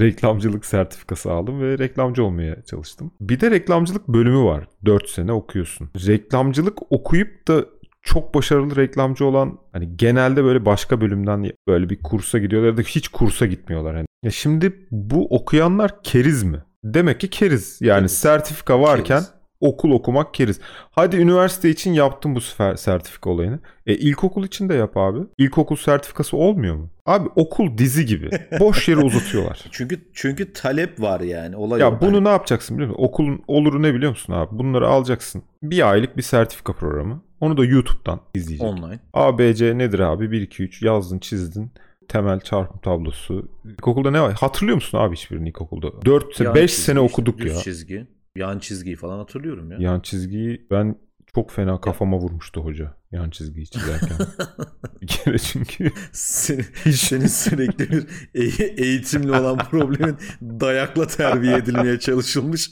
reklamcılık 0.00 0.64
sertifikası 0.66 1.32
aldım 1.32 1.60
ve 1.60 1.78
reklamcı 1.78 2.24
olmaya 2.24 2.62
çalıştım. 2.62 3.12
Bir 3.20 3.40
de 3.40 3.50
reklamcılık 3.50 4.08
bölümü 4.08 4.44
var. 4.44 4.68
4 4.84 5.08
sene 5.08 5.32
okuyorsun. 5.32 5.90
Reklamcılık 6.06 6.92
okuyup 6.92 7.48
da 7.48 7.64
çok 8.06 8.34
başarılı 8.34 8.76
reklamcı 8.76 9.24
olan 9.24 9.58
hani 9.72 9.96
genelde 9.96 10.44
böyle 10.44 10.64
başka 10.64 11.00
bölümden 11.00 11.52
böyle 11.68 11.90
bir 11.90 12.02
kursa 12.02 12.38
gidiyorlar 12.38 12.68
ya 12.68 12.76
da 12.76 12.82
hiç 12.82 13.08
kursa 13.08 13.46
gitmiyorlar. 13.46 13.94
Yani. 13.94 14.06
Ya 14.22 14.30
şimdi 14.30 14.86
bu 14.90 15.34
okuyanlar 15.36 16.02
keriz 16.02 16.42
mi? 16.42 16.62
Demek 16.84 17.20
ki 17.20 17.30
keriz. 17.30 17.78
Yani 17.80 17.98
Keriz. 17.98 18.18
sertifika 18.18 18.80
varken 18.80 19.20
Keriz. 19.20 19.30
Okul 19.60 19.90
okumak 19.90 20.34
keriz. 20.34 20.60
Hadi 20.90 21.16
üniversite 21.16 21.70
için 21.70 21.92
yaptım 21.92 22.34
bu 22.34 22.40
sefer 22.40 22.74
sertifika 22.76 23.30
olayını. 23.30 23.58
E 23.86 23.94
ilkokul 23.94 24.44
için 24.44 24.68
de 24.68 24.74
yap 24.74 24.96
abi. 24.96 25.18
İlkokul 25.38 25.76
sertifikası 25.76 26.36
olmuyor 26.36 26.74
mu? 26.76 26.90
Abi 27.06 27.28
okul 27.36 27.78
dizi 27.78 28.06
gibi. 28.06 28.30
Boş 28.60 28.88
yere 28.88 29.00
uzatıyorlar. 29.00 29.64
Çünkü 29.70 30.00
çünkü 30.14 30.52
talep 30.52 31.00
var 31.00 31.20
yani. 31.20 31.56
Olay 31.56 31.80
Ya 31.80 32.00
bunu 32.00 32.24
ne 32.24 32.28
yapacaksın 32.28 32.76
biliyor 32.76 32.90
musun? 32.90 33.04
Okulun 33.04 33.42
oluru 33.48 33.82
ne 33.82 33.94
biliyor 33.94 34.10
musun 34.10 34.32
abi? 34.32 34.58
Bunları 34.58 34.88
alacaksın. 34.88 35.42
Bir 35.62 35.90
aylık 35.90 36.16
bir 36.16 36.22
sertifika 36.22 36.72
programı. 36.72 37.22
Onu 37.40 37.56
da 37.56 37.64
YouTube'dan 37.64 38.20
izleyecek. 38.34 38.66
online. 38.68 38.98
ABC 39.14 39.78
nedir 39.78 39.98
abi? 39.98 40.30
1 40.30 40.40
2 40.40 40.62
3 40.62 40.82
yazdın, 40.82 41.18
çizdin. 41.18 41.70
Temel 42.08 42.40
çarpım 42.40 42.80
tablosu. 42.80 43.48
İlkokulda 43.64 44.10
ne 44.10 44.20
var? 44.20 44.32
Hatırlıyor 44.40 44.74
musun 44.74 44.98
abi 44.98 45.16
hiçbirini 45.16 45.48
ilkokulda? 45.48 46.02
4 46.04 46.40
Yan 46.40 46.54
5 46.54 46.70
çizgi 46.70 46.84
sene 46.84 47.04
işte, 47.04 47.12
okuduk 47.12 47.38
düz 47.38 47.52
ya. 47.56 47.58
çizgi. 47.62 48.06
Yan 48.36 48.58
çizgiyi 48.58 48.96
falan 48.96 49.18
hatırlıyorum 49.18 49.70
ya. 49.70 49.78
Yan 49.80 50.00
çizgiyi 50.00 50.66
ben 50.70 50.96
çok 51.34 51.50
fena 51.50 51.80
kafama 51.80 52.18
vurmuştu 52.18 52.60
hoca. 52.60 52.94
Yan 53.12 53.30
çizgiyi 53.30 53.66
çizerken. 53.66 54.16
bir 55.02 55.06
kere 55.06 55.38
çünkü 55.38 55.90
Seni, 56.12 56.62
senin 56.92 57.26
sürekli 57.26 57.90
bir 57.90 58.06
e- 58.34 58.82
eğitimle 58.84 59.40
olan 59.40 59.58
problemin 59.58 60.16
dayakla 60.42 61.06
terbiye 61.06 61.56
edilmeye 61.56 61.98
çalışılmış. 61.98 62.70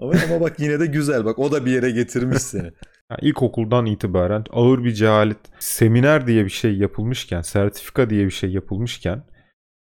Ama, 0.00 0.12
ama 0.28 0.40
bak 0.40 0.60
yine 0.60 0.80
de 0.80 0.86
güzel 0.86 1.24
bak 1.24 1.38
o 1.38 1.52
da 1.52 1.66
bir 1.66 1.70
yere 1.70 1.90
getirmiş 1.90 2.42
seni. 2.42 2.72
Yani 3.10 3.20
ilkokuldan 3.22 3.86
itibaren 3.86 4.44
ağır 4.50 4.84
bir 4.84 4.92
cehalet, 4.92 5.38
seminer 5.58 6.26
diye 6.26 6.44
bir 6.44 6.50
şey 6.50 6.76
yapılmışken, 6.76 7.42
sertifika 7.42 8.10
diye 8.10 8.24
bir 8.24 8.30
şey 8.30 8.50
yapılmışken 8.50 9.24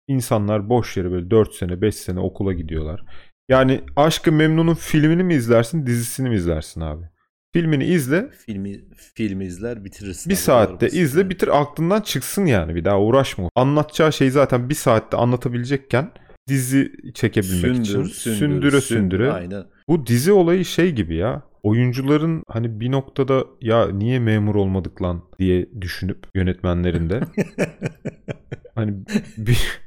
insanlar 0.08 0.68
boş 0.68 0.96
yere 0.96 1.10
böyle 1.10 1.30
4 1.30 1.54
sene 1.54 1.80
5 1.80 1.94
sene 1.94 2.20
okula 2.20 2.52
gidiyorlar. 2.52 3.04
Yani 3.48 3.80
Aşkı 3.96 4.32
Memnun'un 4.32 4.74
filmini 4.74 5.24
mi 5.24 5.34
izlersin 5.34 5.86
dizisini 5.86 6.28
mi 6.28 6.36
izlersin 6.36 6.80
abi? 6.80 7.04
Filmini 7.52 7.84
izle 7.84 8.30
Filmi 8.46 8.80
filmi 9.14 9.44
izler 9.44 9.84
bitirirsin. 9.84 10.30
bir 10.30 10.34
Abi, 10.34 10.40
saatte 10.42 10.88
izle 10.88 11.20
yani. 11.20 11.30
bitir 11.30 11.60
aklından 11.60 12.00
çıksın 12.00 12.46
yani 12.46 12.74
bir 12.74 12.84
daha 12.84 13.00
uğraşma. 13.00 13.48
Anlatacağı 13.54 14.12
şey 14.12 14.30
zaten 14.30 14.68
bir 14.68 14.74
saatte 14.74 15.16
anlatabilecekken 15.16 16.10
dizi 16.48 16.92
çekebilmek 17.14 17.76
için 17.76 17.84
Sündür, 17.84 18.08
sündüre 18.08 18.10
sündür, 18.10 18.80
sündüre 18.80 18.80
sündür. 18.80 19.20
Aynen. 19.20 19.64
bu 19.88 20.06
dizi 20.06 20.32
olayı 20.32 20.64
şey 20.64 20.92
gibi 20.92 21.16
ya. 21.16 21.42
Oyuncuların 21.62 22.42
hani 22.48 22.80
bir 22.80 22.90
noktada 22.92 23.44
ya 23.60 23.88
niye 23.90 24.18
memur 24.18 24.54
olmadık 24.54 25.02
lan 25.02 25.22
diye 25.38 25.68
düşünüp 25.80 26.26
yönetmenlerinde 26.34 27.20
hani 28.74 28.94
bir 29.36 29.80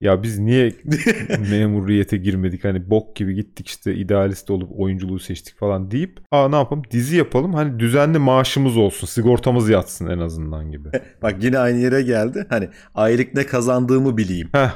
Ya 0.00 0.22
biz 0.22 0.38
niye 0.38 0.72
memuriyete 1.50 2.16
girmedik 2.16 2.64
hani 2.64 2.90
bok 2.90 3.16
gibi 3.16 3.34
gittik 3.34 3.68
işte 3.68 3.94
idealist 3.94 4.50
olup 4.50 4.80
oyunculuğu 4.80 5.18
seçtik 5.18 5.58
falan 5.58 5.90
deyip 5.90 6.20
aa 6.30 6.48
ne 6.48 6.56
yapalım 6.56 6.82
dizi 6.90 7.16
yapalım 7.16 7.54
hani 7.54 7.80
düzenli 7.80 8.18
maaşımız 8.18 8.76
olsun 8.76 9.06
sigortamız 9.06 9.68
yatsın 9.68 10.06
en 10.06 10.18
azından 10.18 10.70
gibi. 10.70 10.88
Bak 11.22 11.44
yine 11.44 11.58
aynı 11.58 11.78
yere 11.78 12.02
geldi. 12.02 12.46
Hani 12.48 12.68
aylık 12.94 13.34
ne 13.34 13.46
kazandığımı 13.46 14.16
bileyim. 14.16 14.48
Heh 14.52 14.70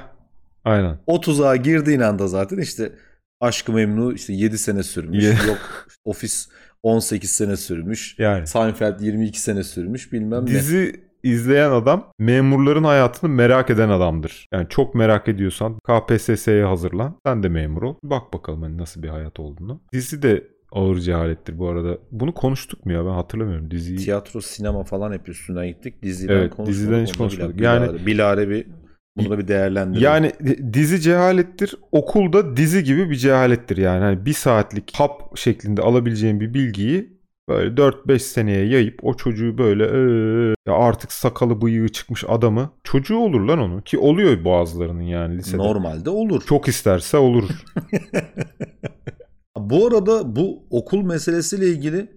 aynen. 0.64 0.98
O 1.06 1.20
tuzağa 1.20 1.56
girdiğin 1.56 2.00
anda 2.00 2.28
zaten 2.28 2.58
işte 2.58 2.92
Aşkı 3.40 3.72
Memnu 3.72 4.12
işte 4.12 4.32
7 4.32 4.58
sene 4.58 4.82
sürmüş. 4.82 5.24
Yok 5.24 5.88
ofis 6.04 6.48
18 6.82 7.30
sene 7.30 7.56
sürmüş. 7.56 8.18
Yani 8.18 8.46
Seinfeld 8.46 9.00
22 9.00 9.40
sene 9.40 9.64
sürmüş 9.64 10.12
bilmem 10.12 10.42
ne. 10.42 10.50
dizi 10.50 11.04
izleyen 11.24 11.70
adam 11.70 12.12
memurların 12.18 12.84
hayatını 12.84 13.30
merak 13.30 13.70
eden 13.70 13.88
adamdır. 13.88 14.48
Yani 14.52 14.66
çok 14.68 14.94
merak 14.94 15.28
ediyorsan 15.28 15.78
KPSS'ye 15.78 16.64
hazırlan. 16.64 17.16
Sen 17.26 17.42
de 17.42 17.48
memur 17.48 17.82
ol. 17.82 17.94
Bak 18.02 18.32
bakalım 18.34 18.62
hani 18.62 18.78
nasıl 18.78 19.02
bir 19.02 19.08
hayat 19.08 19.40
olduğunu. 19.40 19.80
Dizi 19.92 20.22
de 20.22 20.44
ağır 20.72 20.96
cehalettir 20.98 21.58
bu 21.58 21.68
arada. 21.68 21.98
Bunu 22.10 22.34
konuştuk 22.34 22.86
mu 22.86 22.92
ya 22.92 23.04
ben 23.04 23.10
hatırlamıyorum 23.10 23.70
diziyi. 23.70 23.98
Tiyatro, 23.98 24.40
sinema 24.40 24.84
falan 24.84 25.12
hep 25.12 25.28
üstünden 25.28 25.66
gittik. 25.68 26.02
Diziden 26.02 26.34
Evet, 26.34 26.50
konuşmadık. 26.50 26.72
diziden 26.74 27.02
hiç 27.06 27.16
konuşmadık. 27.16 27.56
bilare- 27.58 27.86
Yani- 27.86 28.06
bilare 28.06 28.48
bir 28.48 28.66
bunu 29.16 29.30
da 29.30 29.38
bir 29.38 29.48
değerlendirelim. 29.48 30.04
Yani 30.04 30.32
dizi 30.72 31.00
cehalettir. 31.00 31.74
Okulda 31.92 32.56
dizi 32.56 32.84
gibi 32.84 33.10
bir 33.10 33.14
cehalettir 33.16 33.76
yani. 33.76 34.00
Hani 34.04 34.26
bir 34.26 34.32
saatlik 34.32 34.92
hap 34.96 35.36
şeklinde 35.38 35.82
alabileceğin 35.82 36.40
bir 36.40 36.54
bilgiyi 36.54 37.13
böyle 37.48 37.76
4-5 37.76 38.18
seneye 38.22 38.66
yayıp 38.66 39.04
o 39.04 39.14
çocuğu 39.14 39.58
böyle 39.58 39.84
"Ee, 39.84 40.54
ya 40.66 40.74
artık 40.74 41.12
sakalı 41.12 41.60
bıyığı 41.62 41.88
çıkmış 41.88 42.24
adamı 42.28 42.70
çocuğu 42.84 43.16
olur 43.16 43.40
lan 43.40 43.58
onu 43.58 43.82
ki 43.82 43.98
oluyor 43.98 44.44
bazılarının 44.44 45.02
yani 45.02 45.36
lisede. 45.38 45.58
normalde 45.58 46.10
olur. 46.10 46.42
Çok 46.46 46.68
isterse 46.68 47.16
olur. 47.16 47.48
Bu 49.56 49.86
arada 49.86 50.36
bu 50.36 50.66
okul 50.70 51.02
meselesiyle 51.02 51.66
ilgili 51.68 52.10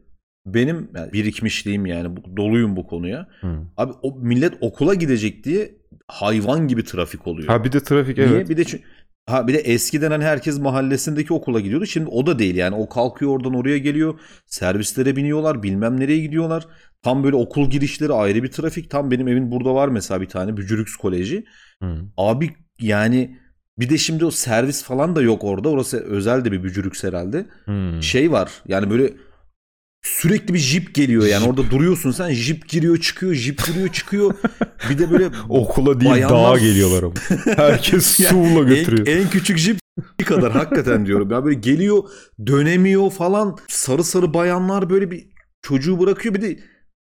benim 0.46 0.90
yani 0.96 1.14
birikmişliğim 1.14 1.86
yani 1.86 2.18
doluyum 2.38 2.76
bu 2.76 2.88
konuya. 2.88 3.28
Hı. 3.42 3.60
Abi 3.78 3.94
o 4.02 4.16
millet 4.16 4.54
okula 4.62 4.94
gidecek 4.94 5.44
diye 5.44 5.72
hayvan 6.08 6.68
gibi 6.68 6.84
trafik 6.84 7.28
oluyor. 7.28 7.48
Ha 7.48 7.64
bir 7.64 7.72
de 7.72 7.84
trafik 7.84 8.18
Niye? 8.18 8.30
evet. 8.30 8.50
Bir 8.50 8.58
de 8.58 8.64
çünkü 8.64 8.84
ha 9.28 9.48
bir 9.48 9.54
de 9.54 9.58
eskiden 9.58 10.12
hani 10.12 10.24
herkes 10.24 10.60
mahallesindeki 10.60 11.34
okula 11.34 11.60
gidiyordu. 11.60 11.86
Şimdi 11.86 12.10
o 12.10 12.26
da 12.26 12.40
değil 12.40 12.56
yani. 12.56 12.76
O 12.76 12.90
kalkıyor 12.90 13.32
oradan 13.32 13.54
oraya 13.54 13.78
geliyor. 13.78 14.20
Servislere 14.46 15.16
biniyorlar, 15.16 15.64
bilmem 15.64 16.00
nereye 16.00 16.20
gidiyorlar. 16.20 16.68
Tam 17.04 17.24
böyle 17.24 17.36
okul 17.36 17.70
girişleri 17.70 18.14
ayrı 18.14 18.44
bir 18.44 18.52
trafik. 18.52 18.90
Tam 18.90 19.12
benim 19.12 19.28
evin 19.28 19.52
burada 19.52 19.76
var 19.76 19.88
mesela 19.88 20.22
bir 20.22 20.30
tane 20.30 20.58
Bücürüks 20.58 20.96
Koleji. 20.96 21.46
Hı. 21.84 21.96
Abi 22.18 22.50
yani 22.80 23.38
bir 23.80 23.90
de 23.90 23.98
şimdi 23.98 24.26
o 24.26 24.32
servis 24.32 24.84
falan 24.84 25.16
da 25.16 25.22
yok 25.22 25.44
orada. 25.44 25.70
Orası 25.70 25.98
özel 25.98 26.46
de 26.46 26.52
bir 26.52 26.64
Bücürüks 26.64 27.04
herhalde. 27.04 27.46
Hı. 27.66 28.02
Şey 28.02 28.32
var 28.32 28.52
yani 28.68 28.90
böyle 28.90 29.14
sürekli 30.16 30.54
bir 30.54 30.60
jip 30.60 30.94
geliyor 30.96 31.26
yani 31.26 31.48
orada 31.48 31.72
duruyorsun 31.72 32.12
sen 32.12 32.30
jip 32.32 32.70
giriyor 32.70 32.98
çıkıyor 32.98 33.34
jip 33.34 33.66
giriyor 33.66 33.88
çıkıyor 33.94 34.34
bir 34.90 34.98
de 34.98 35.12
böyle 35.12 35.30
Okula 35.50 36.00
değil 36.00 36.12
Bayanlar- 36.12 36.54
dağa 36.54 36.58
geliyorlar 36.60 37.04
ama. 37.04 37.14
Herkes 37.56 38.20
Yani 38.20 38.30
suğla 38.30 38.62
en, 38.62 38.68
götürüyor. 38.68 39.08
en 39.08 39.30
küçük 39.30 39.58
jip 39.58 39.80
kadar 40.26 40.52
hakikaten 40.52 41.06
diyorum. 41.06 41.32
Ya 41.32 41.46
böyle 41.46 41.60
geliyor 41.60 42.04
dönemiyor 42.48 43.12
falan. 43.12 43.58
Sarı 43.68 44.04
sarı 44.04 44.34
bayanlar 44.34 44.90
böyle 44.90 45.12
bir 45.12 45.28
çocuğu 45.62 46.00
bırakıyor 46.00 46.36
bir 46.36 46.42
de 46.42 46.60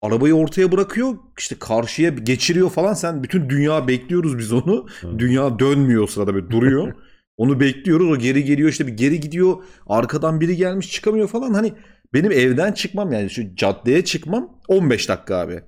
arabayı 0.02 0.34
ortaya 0.34 0.72
bırakıyor. 0.72 1.14
işte 1.38 1.56
karşıya 1.58 2.10
geçiriyor 2.10 2.70
falan. 2.70 2.94
Sen 2.94 3.22
bütün 3.22 3.50
dünya 3.50 3.88
bekliyoruz 3.88 4.38
biz 4.38 4.52
onu. 4.52 4.86
Hı. 5.00 5.18
Dünya 5.18 5.58
dönmüyor 5.58 6.02
o 6.02 6.06
sırada 6.06 6.34
böyle 6.34 6.50
duruyor. 6.50 6.92
onu 7.36 7.60
bekliyoruz. 7.60 8.10
O 8.10 8.18
geri 8.18 8.44
geliyor 8.44 8.68
işte 8.68 8.86
bir 8.86 8.92
geri 8.92 9.20
gidiyor. 9.20 9.56
Arkadan 9.86 10.40
biri 10.40 10.56
gelmiş 10.56 10.92
çıkamıyor 10.92 11.28
falan. 11.28 11.54
Hani 11.54 11.72
benim 12.14 12.32
evden 12.32 12.72
çıkmam 12.72 13.12
yani 13.12 13.30
şu 13.30 13.54
caddeye 13.56 14.04
çıkmam 14.04 14.60
15 14.68 15.08
dakika 15.08 15.36
abi. 15.36 15.60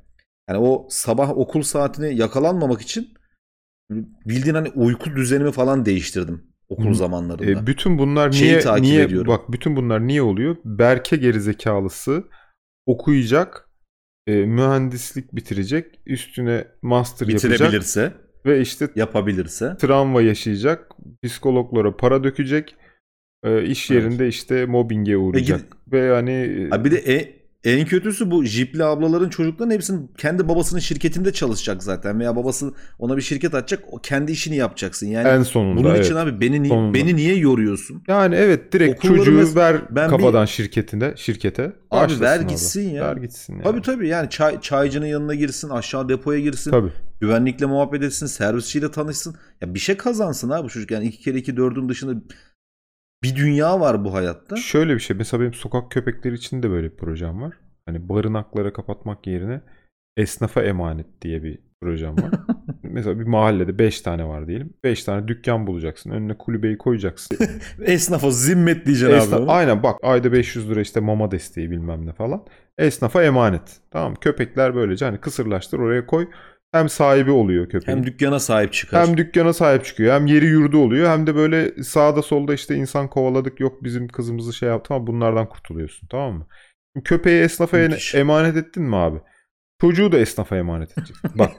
Yani 0.48 0.58
o 0.58 0.86
sabah 0.90 1.38
okul 1.38 1.62
saatine 1.62 2.08
yakalanmamak 2.08 2.80
için 2.82 3.08
bildiğin 4.26 4.54
hani 4.54 4.68
uyku 4.68 5.16
düzenimi 5.16 5.52
falan 5.52 5.86
değiştirdim 5.86 6.56
okul 6.68 6.94
zamanlarında. 6.94 7.60
E, 7.60 7.66
bütün 7.66 7.98
bunlar 7.98 8.32
Şeyi 8.32 8.48
niye 8.48 8.60
takip 8.60 8.82
niye 8.82 9.02
ediyorum. 9.02 9.32
bak 9.32 9.52
bütün 9.52 9.76
bunlar 9.76 10.06
niye 10.06 10.22
oluyor? 10.22 10.56
Berke 10.64 11.16
gerizekalısı 11.16 12.24
okuyacak, 12.86 13.70
e, 14.26 14.32
mühendislik 14.32 15.34
bitirecek, 15.34 16.00
üstüne 16.06 16.68
master 16.82 17.26
yapacak 17.26 18.12
ve 18.46 18.60
işte 18.60 18.88
yapabilirse. 18.96 19.76
travma 19.80 20.22
yaşayacak, 20.22 20.92
psikologlara 21.22 21.96
para 21.96 22.24
dökecek, 22.24 22.76
e, 23.44 23.64
iş 23.64 23.90
Evet. 23.90 24.02
yerinde 24.02 24.28
işte 24.28 24.66
mobbinge 24.66 25.16
uğrayacak 25.16 25.76
ve 25.92 26.10
hani 26.14 26.66
Ha 26.70 26.84
bir 26.84 26.90
de 26.90 26.96
en, 26.96 27.36
en 27.64 27.86
kötüsü 27.86 28.30
bu 28.30 28.44
jipli 28.44 28.84
ablaların 28.84 29.28
çocukların 29.28 29.70
hepsinin 29.70 30.10
kendi 30.18 30.48
babasının 30.48 30.80
şirketinde 30.80 31.32
çalışacak 31.32 31.82
zaten 31.82 32.20
veya 32.20 32.36
babası 32.36 32.72
ona 32.98 33.16
bir 33.16 33.22
şirket 33.22 33.54
açacak 33.54 33.84
o 33.90 33.98
kendi 33.98 34.32
işini 34.32 34.56
yapacaksın. 34.56 35.06
Yani 35.06 35.28
en 35.28 35.42
sonunda 35.42 35.80
bunun 35.80 35.94
evet. 35.94 36.04
için 36.04 36.14
abi 36.14 36.40
beni 36.40 36.62
ni- 36.62 36.68
Sonunda. 36.68 36.94
beni 36.94 37.16
niye 37.16 37.34
yoruyorsun? 37.36 38.02
Yani 38.08 38.34
evet 38.34 38.72
direkt 38.72 38.98
Okulları 38.98 39.18
çocuğu 39.18 39.40
mes- 39.40 39.56
ver 39.56 39.76
ben 39.90 40.10
kafadan 40.10 40.44
şirketinde 40.44 41.14
şirkete. 41.16 41.72
Abi 41.90 42.20
ver 42.20 42.38
orada. 42.38 42.42
gitsin 42.50 42.90
ya. 42.90 43.04
Ver 43.08 43.16
gitsin 43.16 43.52
yani. 43.52 43.62
Tabii 43.64 43.82
tabii 43.82 44.08
yani 44.08 44.30
çay, 44.30 44.60
çaycının 44.60 45.06
yanına 45.06 45.34
girsin, 45.34 45.68
aşağı 45.70 46.08
depoya 46.08 46.40
girsin, 46.40 46.70
Tabii. 46.70 46.90
güvenlikle 47.20 47.66
muhabbet 47.66 48.02
etsin, 48.02 48.26
servisçiyle 48.26 48.90
tanışsın. 48.90 49.36
Ya 49.60 49.74
bir 49.74 49.78
şey 49.78 49.96
kazansın 49.96 50.50
abi 50.50 50.64
bu 50.64 50.68
çocuk. 50.70 50.90
Yani 50.90 51.06
iki 51.06 51.18
kere 51.18 51.38
iki 51.38 51.56
dördün 51.56 51.88
dışında 51.88 52.14
bir 53.22 53.36
dünya 53.36 53.80
var 53.80 54.04
bu 54.04 54.14
hayatta. 54.14 54.56
Şöyle 54.56 54.94
bir 54.94 55.00
şey. 55.00 55.16
Mesela 55.16 55.40
benim 55.40 55.54
sokak 55.54 55.90
köpekleri 55.90 56.34
için 56.34 56.62
de 56.62 56.70
böyle 56.70 56.90
bir 56.90 56.96
projem 56.96 57.42
var. 57.42 57.54
Hani 57.86 58.08
barınaklara 58.08 58.72
kapatmak 58.72 59.26
yerine 59.26 59.60
esnafa 60.16 60.62
emanet 60.62 61.06
diye 61.22 61.42
bir 61.42 61.58
projem 61.82 62.16
var. 62.16 62.30
Mesela 62.82 63.20
bir 63.20 63.24
mahallede 63.26 63.78
5 63.78 64.00
tane 64.00 64.24
var 64.28 64.46
diyelim. 64.48 64.72
5 64.84 65.04
tane 65.04 65.28
dükkan 65.28 65.66
bulacaksın. 65.66 66.10
Önüne 66.10 66.38
kulübeyi 66.38 66.78
koyacaksın. 66.78 67.38
Esnafa 67.84 68.30
zimmetleyeceksin 68.30 69.16
Esnaf, 69.16 69.38
abi. 69.38 69.42
onu. 69.44 69.50
aynen 69.52 69.82
bak 69.82 69.96
ayda 70.02 70.32
500 70.32 70.70
lira 70.70 70.80
işte 70.80 71.00
mama 71.00 71.30
desteği 71.30 71.70
bilmem 71.70 72.06
ne 72.06 72.12
falan. 72.12 72.44
Esnafa 72.78 73.22
emanet. 73.22 73.76
Tamam 73.90 74.14
köpekler 74.14 74.74
böylece 74.74 75.04
hani 75.04 75.18
kısırlaştır 75.18 75.78
oraya 75.78 76.06
koy. 76.06 76.28
Hem 76.78 76.88
sahibi 76.88 77.30
oluyor 77.30 77.68
köpeğin. 77.68 77.98
Hem 77.98 78.06
dükkana 78.06 78.40
sahip 78.40 78.72
çıkar. 78.72 79.06
Hem 79.06 79.16
dükkana 79.16 79.52
sahip 79.52 79.84
çıkıyor. 79.84 80.14
Hem 80.14 80.26
yeri 80.26 80.46
yurdu 80.46 80.78
oluyor. 80.78 81.10
Hem 81.10 81.26
de 81.26 81.34
böyle 81.34 81.82
sağda 81.82 82.22
solda 82.22 82.54
işte 82.54 82.74
insan 82.74 83.10
kovaladık. 83.10 83.60
Yok 83.60 83.84
bizim 83.84 84.08
kızımızı 84.08 84.52
şey 84.52 84.68
yaptı 84.68 84.94
ama 84.94 85.06
bunlardan 85.06 85.48
kurtuluyorsun. 85.48 86.08
Tamam 86.08 86.34
mı? 86.34 86.46
Köpeği 87.04 87.42
esnafa 87.42 87.76
Müthiş. 87.76 88.14
emanet 88.14 88.56
ettin 88.56 88.82
mi 88.82 88.96
abi? 88.96 89.18
Çocuğu 89.80 90.12
da 90.12 90.18
esnafa 90.18 90.56
emanet 90.56 90.98
edeceksin. 90.98 91.30
Bak 91.38 91.50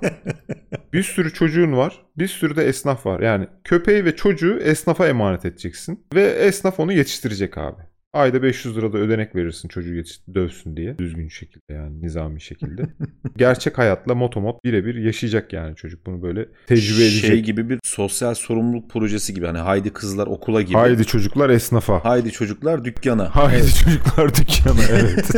bir 0.93 1.03
sürü 1.03 1.33
çocuğun 1.33 1.77
var. 1.77 2.05
Bir 2.17 2.27
sürü 2.27 2.55
de 2.55 2.65
esnaf 2.65 3.05
var. 3.05 3.19
Yani 3.19 3.47
köpeği 3.63 4.05
ve 4.05 4.15
çocuğu 4.15 4.59
esnafa 4.59 5.07
emanet 5.07 5.45
edeceksin. 5.45 6.05
Ve 6.15 6.21
esnaf 6.21 6.79
onu 6.79 6.93
yetiştirecek 6.93 7.57
abi. 7.57 7.81
Ayda 8.13 8.43
500 8.43 8.77
lira 8.77 8.93
da 8.93 8.97
ödenek 8.97 9.35
verirsin 9.35 9.67
çocuğu 9.67 9.93
yetiş 9.95 10.19
dövsün 10.33 10.77
diye. 10.77 10.97
Düzgün 10.97 11.27
şekilde 11.27 11.73
yani 11.73 12.01
nizami 12.01 12.41
şekilde. 12.41 12.81
Gerçek 13.37 13.77
hayatla 13.77 14.15
motomot 14.15 14.63
birebir 14.63 14.95
yaşayacak 14.95 15.53
yani 15.53 15.75
çocuk 15.75 16.05
bunu 16.05 16.21
böyle 16.21 16.45
tecrübe 16.67 17.03
edecek. 17.03 17.25
Şey 17.31 17.39
gibi 17.39 17.69
bir 17.69 17.79
sosyal 17.83 18.33
sorumluluk 18.33 18.89
projesi 18.89 19.33
gibi. 19.33 19.45
Hani 19.45 19.57
haydi 19.57 19.89
kızlar 19.89 20.27
okula 20.27 20.61
gibi. 20.61 20.73
Haydi 20.77 21.05
çocuklar 21.05 21.49
esnafa. 21.49 22.05
Haydi 22.05 22.31
çocuklar 22.31 22.85
dükkana. 22.85 23.29
Haydi 23.35 23.73
çocuklar 23.73 24.35
dükkana 24.35 24.81
evet. 24.91 25.31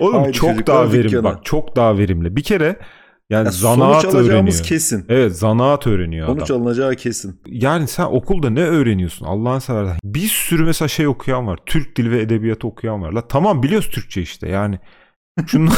Oğlum 0.00 0.22
Haydi 0.22 0.32
çok 0.32 0.66
daha 0.66 0.92
verimli 0.92 1.24
bak 1.24 1.44
çok 1.44 1.76
daha 1.76 1.98
verimli. 1.98 2.36
Bir 2.36 2.42
kere 2.42 2.76
yani 3.30 3.44
Ya 3.46 3.50
zanaat 3.50 4.02
sonuç 4.02 4.14
öğreniyor. 4.14 4.62
kesin. 4.62 5.04
Evet 5.08 5.36
zanaat 5.36 5.86
öğreniyor 5.86 6.26
Sonuç 6.26 6.50
adam. 6.50 6.62
alınacağı 6.62 6.94
kesin. 6.94 7.40
Yani 7.46 7.88
sen 7.88 8.04
okulda 8.04 8.50
ne 8.50 8.62
öğreniyorsun 8.64 9.26
Allah'ın 9.26 9.58
seversen. 9.58 9.98
Bir 10.04 10.28
sürü 10.28 10.64
mesela 10.64 10.88
şey 10.88 11.06
okuyan 11.06 11.46
var. 11.46 11.58
Türk 11.66 11.96
dili 11.96 12.10
ve 12.10 12.20
edebiyatı 12.20 12.66
okuyan 12.66 13.02
var. 13.02 13.12
La 13.12 13.28
tamam 13.28 13.62
biliyoruz 13.62 13.88
Türkçe 13.92 14.22
işte 14.22 14.48
yani. 14.48 14.78
Şunu 15.46 15.70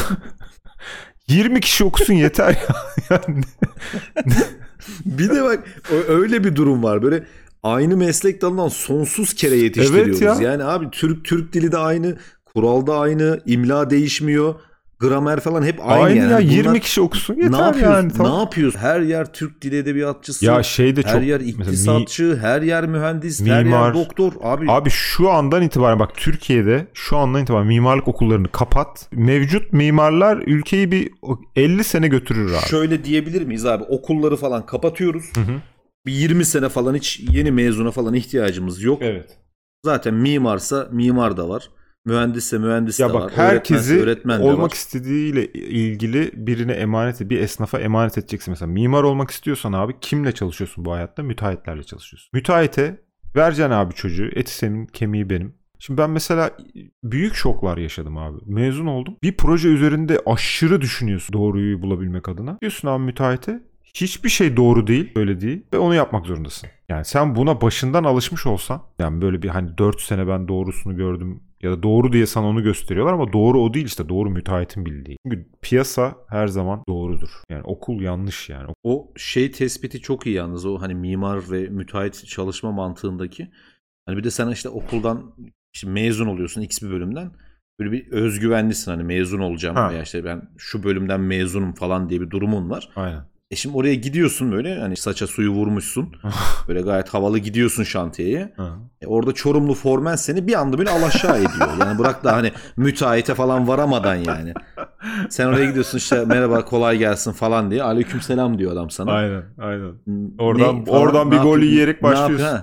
20 1.27 1.59
kişi 1.59 1.83
okusun 1.83 2.13
yeter 2.13 2.49
ya. 2.49 2.75
Yani 3.09 3.41
Bir 5.05 5.29
de 5.29 5.43
bak 5.43 5.63
öyle 6.07 6.43
bir 6.43 6.55
durum 6.55 6.83
var. 6.83 7.01
Böyle 7.03 7.23
aynı 7.63 7.97
meslek 7.97 8.41
dalından 8.41 8.67
sonsuz 8.67 9.33
kere 9.33 9.55
yetiştiriyoruz. 9.55 10.21
Evet 10.21 10.41
ya. 10.41 10.51
Yani 10.51 10.63
abi 10.63 10.89
Türk 10.91 11.25
Türk 11.25 11.53
dili 11.53 11.71
de 11.71 11.77
aynı, 11.77 12.17
kural 12.45 12.87
da 12.87 12.99
aynı, 12.99 13.39
imla 13.45 13.89
değişmiyor. 13.89 14.55
Gramer 15.01 15.39
falan 15.39 15.63
hep 15.63 15.79
aynı, 15.85 16.03
Aynı, 16.03 16.17
yani. 16.17 16.31
ya 16.31 16.37
Bunlar 16.37 16.39
20 16.73 16.79
kişi 16.79 17.01
okusun 17.01 17.35
yeter 17.35 17.51
ne 17.51 17.57
yapıyorsun? 17.57 17.93
yani. 18.01 18.11
Tamam. 18.17 18.33
Ne 18.33 18.39
yapıyorsun? 18.39 18.79
Her 18.79 19.01
yer 19.01 19.33
Türk 19.33 19.61
dili 19.61 19.77
edebiyatçısı. 19.77 20.45
Ya 20.45 20.63
şey 20.63 20.95
de 20.95 21.01
her 21.03 21.13
çok 21.13 21.23
yer 21.23 21.41
mesela 21.41 21.57
mi- 21.57 22.01
iktisatçı, 22.01 22.37
her 22.41 22.61
yer 22.61 22.87
mühendis, 22.87 23.41
her 23.45 23.63
Mimar. 23.63 23.85
yer 23.85 23.93
doktor. 23.93 24.33
Abi, 24.43 24.65
Abi 24.71 24.89
şu 24.89 25.29
andan 25.29 25.61
itibaren 25.61 25.99
bak 25.99 26.15
Türkiye'de 26.15 26.87
şu 26.93 27.17
andan 27.17 27.41
itibaren 27.43 27.67
mimarlık 27.67 28.07
okullarını 28.07 28.47
kapat. 28.51 29.07
Mevcut 29.11 29.73
mimarlar 29.73 30.37
ülkeyi 30.37 30.91
bir 30.91 31.09
50 31.55 31.83
sene 31.83 32.07
götürür 32.07 32.51
abi. 32.53 32.69
şöyle 32.69 33.03
diyebilir 33.05 33.41
miyiz 33.41 33.65
abi? 33.65 33.83
Okulları 33.83 34.35
falan 34.35 34.65
kapatıyoruz. 34.65 35.25
Hı 35.35 35.41
hı. 35.41 35.53
Bir 36.05 36.13
20 36.13 36.45
sene 36.45 36.69
falan 36.69 36.95
hiç 36.95 37.19
yeni 37.19 37.51
mezuna 37.51 37.91
falan 37.91 38.13
ihtiyacımız 38.13 38.83
yok. 38.83 39.01
Evet. 39.01 39.37
Zaten 39.85 40.13
mimarsa 40.13 40.87
mimar 40.91 41.37
da 41.37 41.49
var. 41.49 41.69
Mühendisse 42.05 42.57
mühendis 42.57 42.99
Ya 42.99 43.09
de 43.09 43.13
bak 43.13 43.23
var. 43.23 43.31
herkesi 43.35 43.99
öğretmen 44.01 44.39
de 44.39 44.43
olmak 44.43 44.61
var. 44.61 44.75
istediğiyle 44.75 45.45
ilgili 45.53 46.31
birine 46.33 46.71
emanet 46.71 47.29
bir 47.29 47.39
esnafa 47.39 47.79
emanet 47.79 48.17
edeceksin 48.17 48.51
mesela. 48.51 48.71
Mimar 48.71 49.03
olmak 49.03 49.31
istiyorsan 49.31 49.73
abi 49.73 49.93
kimle 50.01 50.31
çalışıyorsun 50.31 50.85
bu 50.85 50.91
hayatta? 50.93 51.23
Müteahhitlerle 51.23 51.83
çalışıyorsun. 51.83 52.29
Müteahhite 52.33 53.01
vereceksin 53.35 53.71
abi 53.71 53.93
çocuğu. 53.93 54.29
Eti 54.35 54.53
senin, 54.53 54.85
kemiği 54.85 55.29
benim. 55.29 55.53
Şimdi 55.79 55.97
ben 55.97 56.09
mesela 56.09 56.51
büyük 57.03 57.35
şoklar 57.35 57.77
yaşadım 57.77 58.17
abi. 58.17 58.37
Mezun 58.45 58.85
oldum. 58.85 59.15
Bir 59.23 59.37
proje 59.37 59.69
üzerinde 59.69 60.19
aşırı 60.25 60.81
düşünüyorsun 60.81 61.33
doğruyu 61.33 61.81
bulabilmek 61.81 62.29
adına. 62.29 62.57
Diyorsun 62.61 62.87
abi 62.87 63.03
müteahhite 63.03 63.59
hiçbir 63.93 64.29
şey 64.29 64.57
doğru 64.57 64.87
değil, 64.87 65.11
öyle 65.15 65.41
değil 65.41 65.63
ve 65.73 65.77
onu 65.77 65.95
yapmak 65.95 66.25
zorundasın. 66.25 66.69
Yani 66.91 67.05
sen 67.05 67.35
buna 67.35 67.61
başından 67.61 68.03
alışmış 68.03 68.45
olsan, 68.45 68.81
yani 68.99 69.21
böyle 69.21 69.41
bir 69.41 69.49
hani 69.49 69.77
4 69.77 70.01
sene 70.01 70.27
ben 70.27 70.47
doğrusunu 70.47 70.95
gördüm 70.95 71.43
ya 71.61 71.71
da 71.71 71.83
doğru 71.83 72.13
diye 72.13 72.25
sana 72.25 72.47
onu 72.47 72.63
gösteriyorlar 72.63 73.13
ama 73.13 73.33
doğru 73.33 73.61
o 73.61 73.73
değil 73.73 73.85
işte 73.85 74.09
doğru 74.09 74.29
müteahhitin 74.29 74.85
bildiği. 74.85 75.17
Çünkü 75.25 75.49
piyasa 75.61 76.15
her 76.29 76.47
zaman 76.47 76.83
doğrudur. 76.89 77.29
Yani 77.49 77.63
okul 77.63 78.01
yanlış 78.01 78.49
yani. 78.49 78.73
O 78.83 79.13
şey 79.17 79.51
tespiti 79.51 80.01
çok 80.01 80.27
iyi 80.27 80.35
yalnız 80.35 80.65
o 80.65 80.81
hani 80.81 80.95
mimar 80.95 81.51
ve 81.51 81.69
müteahhit 81.69 82.25
çalışma 82.25 82.71
mantığındaki. 82.71 83.51
Hani 84.05 84.17
bir 84.17 84.23
de 84.23 84.31
sen 84.31 84.49
işte 84.49 84.69
okuldan 84.69 85.35
işte 85.75 85.89
mezun 85.89 86.27
oluyorsun 86.27 86.61
X 86.61 86.81
bir 86.81 86.89
bölümden. 86.89 87.31
Böyle 87.79 87.91
bir 87.91 88.11
özgüvenlisin 88.11 88.91
hani 88.91 89.03
mezun 89.03 89.39
olacağım 89.39 89.75
Ha. 89.75 89.89
veya 89.89 90.03
işte 90.03 90.25
ben 90.25 90.41
şu 90.57 90.83
bölümden 90.83 91.21
mezunum 91.21 91.73
falan 91.73 92.09
diye 92.09 92.21
bir 92.21 92.29
durumun 92.29 92.69
var. 92.69 92.89
Aynen. 92.95 93.30
E 93.51 93.55
şimdi 93.55 93.77
oraya 93.77 93.95
gidiyorsun 93.95 94.51
böyle 94.51 94.79
hani 94.79 94.97
saça 94.97 95.27
suyu 95.27 95.49
vurmuşsun. 95.51 96.15
Böyle 96.67 96.81
gayet 96.81 97.09
havalı 97.09 97.37
gidiyorsun 97.39 97.83
şantiyeye. 97.83 98.53
E 99.01 99.07
orada 99.07 99.33
Çorumlu 99.33 99.73
formen 99.73 100.15
seni 100.15 100.47
bir 100.47 100.53
anda 100.59 100.77
böyle 100.77 100.89
alaşağı 100.89 101.37
ediyor. 101.37 101.69
Yani 101.79 101.99
bırak 101.99 102.23
da 102.23 102.33
hani 102.35 102.51
müteahhite 102.77 103.35
falan 103.35 103.67
varamadan 103.67 104.15
yani. 104.15 104.53
Sen 105.29 105.45
oraya 105.47 105.65
gidiyorsun 105.65 105.97
işte 105.97 106.25
merhaba 106.25 106.65
kolay 106.65 106.97
gelsin 106.97 107.31
falan 107.31 107.71
diye. 107.71 107.83
Aleykümselam 107.83 108.57
diyor 108.59 108.71
adam 108.73 108.89
sana. 108.89 109.11
Aynen, 109.11 109.43
aynen. 109.57 109.93
Ne 110.07 110.43
Oradan- 110.43 110.85
falan, 110.85 111.01
oradan 111.01 111.27
ne 111.27 111.31
bir 111.31 111.37
gol 111.37 111.59
yiyerek 111.59 112.01
ne 112.01 112.09
başlıyorsun. 112.09 112.59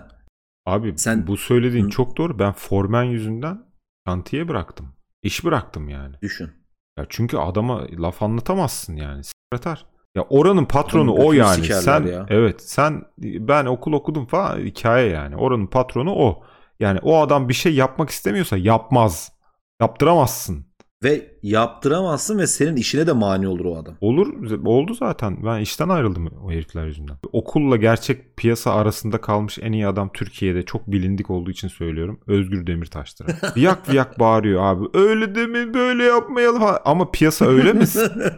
Abi 0.66 0.94
Sen- 0.96 1.26
bu 1.26 1.36
söylediğin 1.36 1.84
Hı. 1.84 1.90
çok 1.90 2.16
doğru. 2.16 2.38
Ben 2.38 2.52
formen 2.52 3.04
yüzünden 3.04 3.62
şantiye 4.08 4.48
bıraktım. 4.48 4.86
İş 5.22 5.44
bıraktım 5.44 5.88
yani. 5.88 6.14
Düşün. 6.22 6.50
Ya 6.98 7.06
çünkü 7.08 7.36
adama 7.36 7.86
laf 7.98 8.22
anlatamazsın 8.22 8.96
yani. 8.96 9.22
Sekreter. 9.24 9.84
Ya 10.14 10.22
oranın 10.30 10.64
patronu 10.64 11.14
o 11.14 11.32
yani. 11.32 11.64
Sen 11.64 12.06
ya. 12.06 12.26
evet 12.28 12.62
sen 12.62 13.02
ben 13.22 13.66
okul 13.66 13.92
okudum 13.92 14.26
falan 14.26 14.58
hikaye 14.58 15.10
yani. 15.10 15.36
Oranın 15.36 15.66
patronu 15.66 16.14
o. 16.14 16.42
Yani 16.80 16.98
o 17.02 17.20
adam 17.20 17.48
bir 17.48 17.54
şey 17.54 17.74
yapmak 17.74 18.10
istemiyorsa 18.10 18.56
yapmaz. 18.56 19.32
Yaptıramazsın. 19.80 20.67
Ve 21.04 21.26
yaptıramazsın 21.42 22.38
ve 22.38 22.46
senin 22.46 22.76
işine 22.76 23.06
de 23.06 23.12
mani 23.12 23.48
olur 23.48 23.64
o 23.64 23.76
adam. 23.76 23.94
Olur 24.00 24.50
oldu 24.64 24.94
zaten. 24.94 25.44
Ben 25.44 25.60
işten 25.60 25.88
ayrıldım 25.88 26.26
o 26.44 26.50
herifler 26.50 26.86
yüzünden. 26.86 27.16
Okulla 27.32 27.76
gerçek 27.76 28.36
piyasa 28.36 28.72
arasında 28.74 29.20
kalmış 29.20 29.58
en 29.62 29.72
iyi 29.72 29.86
adam 29.86 30.10
Türkiye'de 30.14 30.62
çok 30.62 30.86
bilindik 30.86 31.30
olduğu 31.30 31.50
için 31.50 31.68
söylüyorum. 31.68 32.20
Özgür 32.26 32.66
Demirtaş'tır. 32.66 33.26
Viyak 33.56 33.92
viyak 33.92 34.18
bağırıyor 34.18 34.62
abi. 34.62 34.84
Öyle 34.94 35.34
demeyin 35.34 35.74
böyle 35.74 36.04
yapmayalım. 36.04 36.60
falan. 36.60 36.78
Ama 36.84 37.10
piyasa 37.10 37.46
öyle 37.46 37.72
mi? 37.72 37.84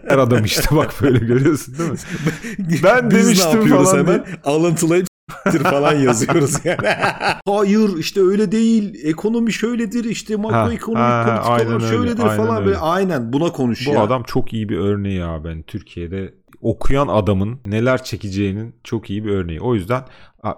Her 0.09 0.19
adam 0.19 0.45
işte 0.45 0.77
bak 0.77 0.95
böyle 1.03 1.19
görüyorsun 1.19 1.79
değil 1.79 1.91
mi? 1.91 1.97
Ben 2.85 3.11
Biz 3.11 3.27
demiştim 3.27 3.67
falan 3.67 3.99
hemen? 3.99 4.25
Alıntılayıp 4.45 5.10
falan 5.63 5.95
yazıyoruz 5.95 6.55
yani. 6.65 6.89
Hayır 7.47 7.97
işte 7.99 8.21
öyle 8.21 8.53
değil. 8.53 8.95
Ekonomi 9.05 9.53
şöyledir 9.53 10.05
işte 10.05 10.37
makroekonomik 10.37 11.01
ha, 11.03 11.25
ha, 11.25 11.25
politikalar 11.25 11.59
aynen 11.59 11.73
öyle, 11.75 11.87
şöyledir 11.97 12.23
aynen 12.25 12.37
falan 12.37 12.57
öyle. 12.57 12.67
böyle 12.67 12.79
aynen 12.79 13.33
buna 13.33 13.53
konuş 13.53 13.87
Bu 13.87 13.91
ya. 13.91 14.03
adam 14.03 14.23
çok 14.23 14.53
iyi 14.53 14.69
bir 14.69 14.79
örneği 14.79 15.19
ya 15.19 15.45
ben 15.45 15.63
Türkiye'de 15.63 16.35
okuyan 16.61 17.09
adamın 17.09 17.59
neler 17.67 18.05
çekeceğinin 18.05 18.75
çok 18.85 19.11
iyi 19.11 19.25
bir 19.25 19.31
örneği. 19.31 19.61
O 19.61 19.75
yüzden 19.75 20.03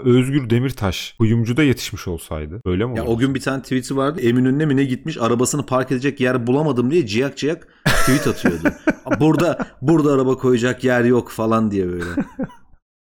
Özgür 0.05 0.51
Demirtaş 0.51 1.15
kuyumcuda 1.19 1.63
yetişmiş 1.63 2.09
olsaydı 2.09 2.61
öyle 2.67 2.87
mi 2.87 2.97
Ya 2.97 3.03
olurdu? 3.03 3.15
o 3.15 3.19
gün 3.19 3.35
bir 3.35 3.41
tane 3.41 3.63
tweet'i 3.63 3.97
vardı. 3.97 4.21
Eminönü'ne 4.21 4.67
mi 4.67 4.77
ne 4.77 4.85
gitmiş 4.85 5.19
arabasını 5.21 5.67
park 5.67 5.93
edecek 5.93 6.21
yer 6.21 6.47
bulamadım 6.47 6.91
diye 6.91 7.07
ciyak 7.07 7.37
ciyak 7.37 7.69
tweet 7.87 8.27
atıyordu. 8.27 8.69
burada 9.21 9.59
burada 9.83 10.13
araba 10.13 10.37
koyacak 10.37 10.85
yer 10.85 11.05
yok 11.05 11.31
falan 11.31 11.71
diye 11.71 11.89
böyle. 11.89 12.05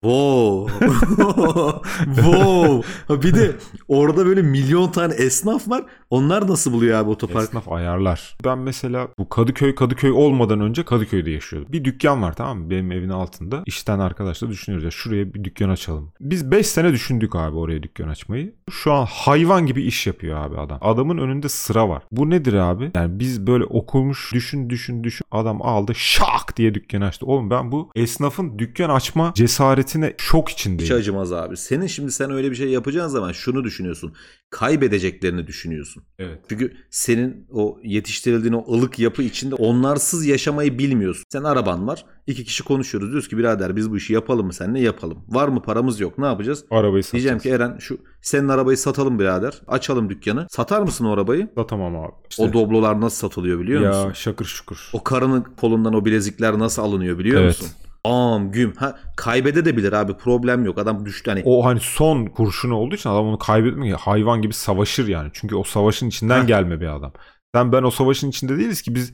Wow. 0.03 0.67
wow. 2.15 2.83
Bir 3.23 3.35
de 3.35 3.55
orada 3.87 4.25
böyle 4.25 4.41
milyon 4.41 4.91
tane 4.91 5.13
esnaf 5.13 5.69
var. 5.69 5.85
Onlar 6.09 6.47
nasıl 6.47 6.73
buluyor 6.73 6.99
abi 6.99 7.09
otopark? 7.09 7.43
Esnaf 7.43 7.71
ayarlar. 7.71 8.37
Ben 8.45 8.57
mesela 8.57 9.07
bu 9.17 9.29
Kadıköy 9.29 9.75
Kadıköy 9.75 10.11
olmadan 10.11 10.61
önce 10.61 10.83
Kadıköy'de 10.85 11.31
yaşıyordum. 11.31 11.71
Bir 11.73 11.85
dükkan 11.85 12.21
var 12.21 12.33
tamam 12.35 12.59
mı? 12.59 12.69
Benim 12.69 12.91
evin 12.91 13.09
altında. 13.09 13.63
İşten 13.65 13.99
arkadaşla 13.99 14.49
düşünüyoruz 14.49 14.85
ya 14.85 14.91
şuraya 14.91 15.33
bir 15.33 15.43
dükkan 15.43 15.69
açalım. 15.69 16.11
Biz 16.21 16.51
5 16.51 16.67
sene 16.67 16.93
düşündük 16.93 17.35
abi 17.35 17.57
oraya 17.57 17.83
dükkan 17.83 18.07
açmayı. 18.07 18.53
Şu 18.71 18.93
an 18.93 19.05
hayvan 19.09 19.65
gibi 19.65 19.83
iş 19.83 20.07
yapıyor 20.07 20.37
abi 20.45 20.57
adam. 20.57 20.77
Adamın 20.81 21.17
önünde 21.17 21.49
sıra 21.49 21.89
var. 21.89 22.03
Bu 22.11 22.29
nedir 22.29 22.53
abi? 22.53 22.91
Yani 22.95 23.19
biz 23.19 23.47
böyle 23.47 23.63
okumuş 23.63 24.31
düşün 24.33 24.69
düşün 24.69 25.03
düşün. 25.03 25.25
Adam 25.31 25.61
aldı 25.61 25.95
şak 25.95 26.57
diye 26.57 26.73
dükkan 26.73 27.01
açtı. 27.01 27.25
Oğlum 27.25 27.49
ben 27.49 27.71
bu 27.71 27.91
esnafın 27.95 28.59
dükkan 28.59 28.89
açma 28.89 29.31
cesaretine 29.35 30.13
şok 30.17 30.49
Hiç 30.49 30.53
içindeyim. 30.59 30.95
acımaz 30.95 31.33
abi. 31.33 31.57
Senin 31.57 31.87
şimdi 31.87 32.11
sen 32.11 32.31
öyle 32.31 32.51
bir 32.51 32.55
şey 32.55 32.69
yapacağın 32.69 33.07
zaman 33.07 33.31
şunu 33.31 33.63
düşünüyorsun. 33.63 34.13
Kaybedeceklerini 34.49 35.47
düşünüyorsun. 35.47 35.98
Evet. 36.19 36.39
Çünkü 36.49 36.73
senin 36.89 37.47
o 37.51 37.79
yetiştirildiğin 37.83 38.53
o 38.53 38.73
ılık 38.73 38.99
yapı 38.99 39.23
içinde 39.23 39.55
onlarsız 39.55 40.25
yaşamayı 40.25 40.79
bilmiyorsun. 40.79 41.23
Sen 41.29 41.43
araban 41.43 41.87
var. 41.87 42.05
iki 42.27 42.43
kişi 42.45 42.63
konuşuyoruz. 42.63 43.09
Diyoruz 43.11 43.27
ki 43.27 43.37
birader 43.37 43.75
biz 43.75 43.91
bu 43.91 43.97
işi 43.97 44.13
yapalım 44.13 44.45
mı 44.45 44.53
seninle 44.53 44.79
yapalım. 44.79 45.17
Var 45.27 45.47
mı 45.47 45.61
paramız 45.61 45.99
yok 45.99 46.17
ne 46.17 46.25
yapacağız? 46.25 46.65
Arabayı 46.71 47.03
satacağız. 47.03 47.11
Diyeceğim 47.13 47.39
ki 47.39 47.49
Eren 47.49 47.77
şu 47.79 47.97
senin 48.21 48.47
arabayı 48.47 48.77
satalım 48.77 49.19
birader. 49.19 49.61
Açalım 49.67 50.09
dükkanı. 50.09 50.47
Satar 50.49 50.81
mısın 50.81 51.05
o 51.05 51.11
arabayı? 51.13 51.47
Satamam 51.55 51.95
abi. 51.95 52.11
İşte, 52.29 52.43
O 52.43 52.53
doblolar 52.53 53.01
nasıl 53.01 53.17
satılıyor 53.17 53.59
biliyor 53.59 53.81
ya 53.81 53.89
musun? 53.89 54.11
şakır 54.13 54.45
şukur. 54.45 54.89
O 54.93 55.03
karının 55.03 55.45
kolundan 55.61 55.93
o 55.93 56.05
bilezikler 56.05 56.59
nasıl 56.59 56.81
alınıyor 56.81 57.17
biliyor 57.19 57.41
Evet. 57.41 57.61
musun? 57.61 57.75
Am 58.03 58.51
güm. 58.51 58.73
Ha, 58.75 58.99
kaybede 59.17 59.65
de 59.65 59.77
bilir 59.77 59.93
abi 59.93 60.17
problem 60.17 60.65
yok. 60.65 60.77
Adam 60.77 61.05
düştü 61.05 61.29
hani. 61.31 61.41
o 61.45 61.65
hani 61.65 61.79
son 61.79 62.25
kurşunu 62.25 62.75
olduğu 62.75 62.95
için 62.95 63.09
adam 63.09 63.25
onu 63.27 63.37
kaybetmiyor. 63.37 63.99
Hayvan 63.99 64.41
gibi 64.41 64.53
savaşır 64.53 65.07
yani. 65.07 65.29
Çünkü 65.33 65.55
o 65.55 65.63
savaşın 65.63 66.07
içinden 66.07 66.41
Heh. 66.41 66.47
gelme 66.47 66.81
bir 66.81 66.95
adam. 66.95 67.13
Sen 67.55 67.71
ben 67.71 67.83
o 67.83 67.91
savaşın 67.91 68.29
içinde 68.29 68.57
değiliz 68.57 68.81
ki 68.81 68.95
biz 68.95 69.11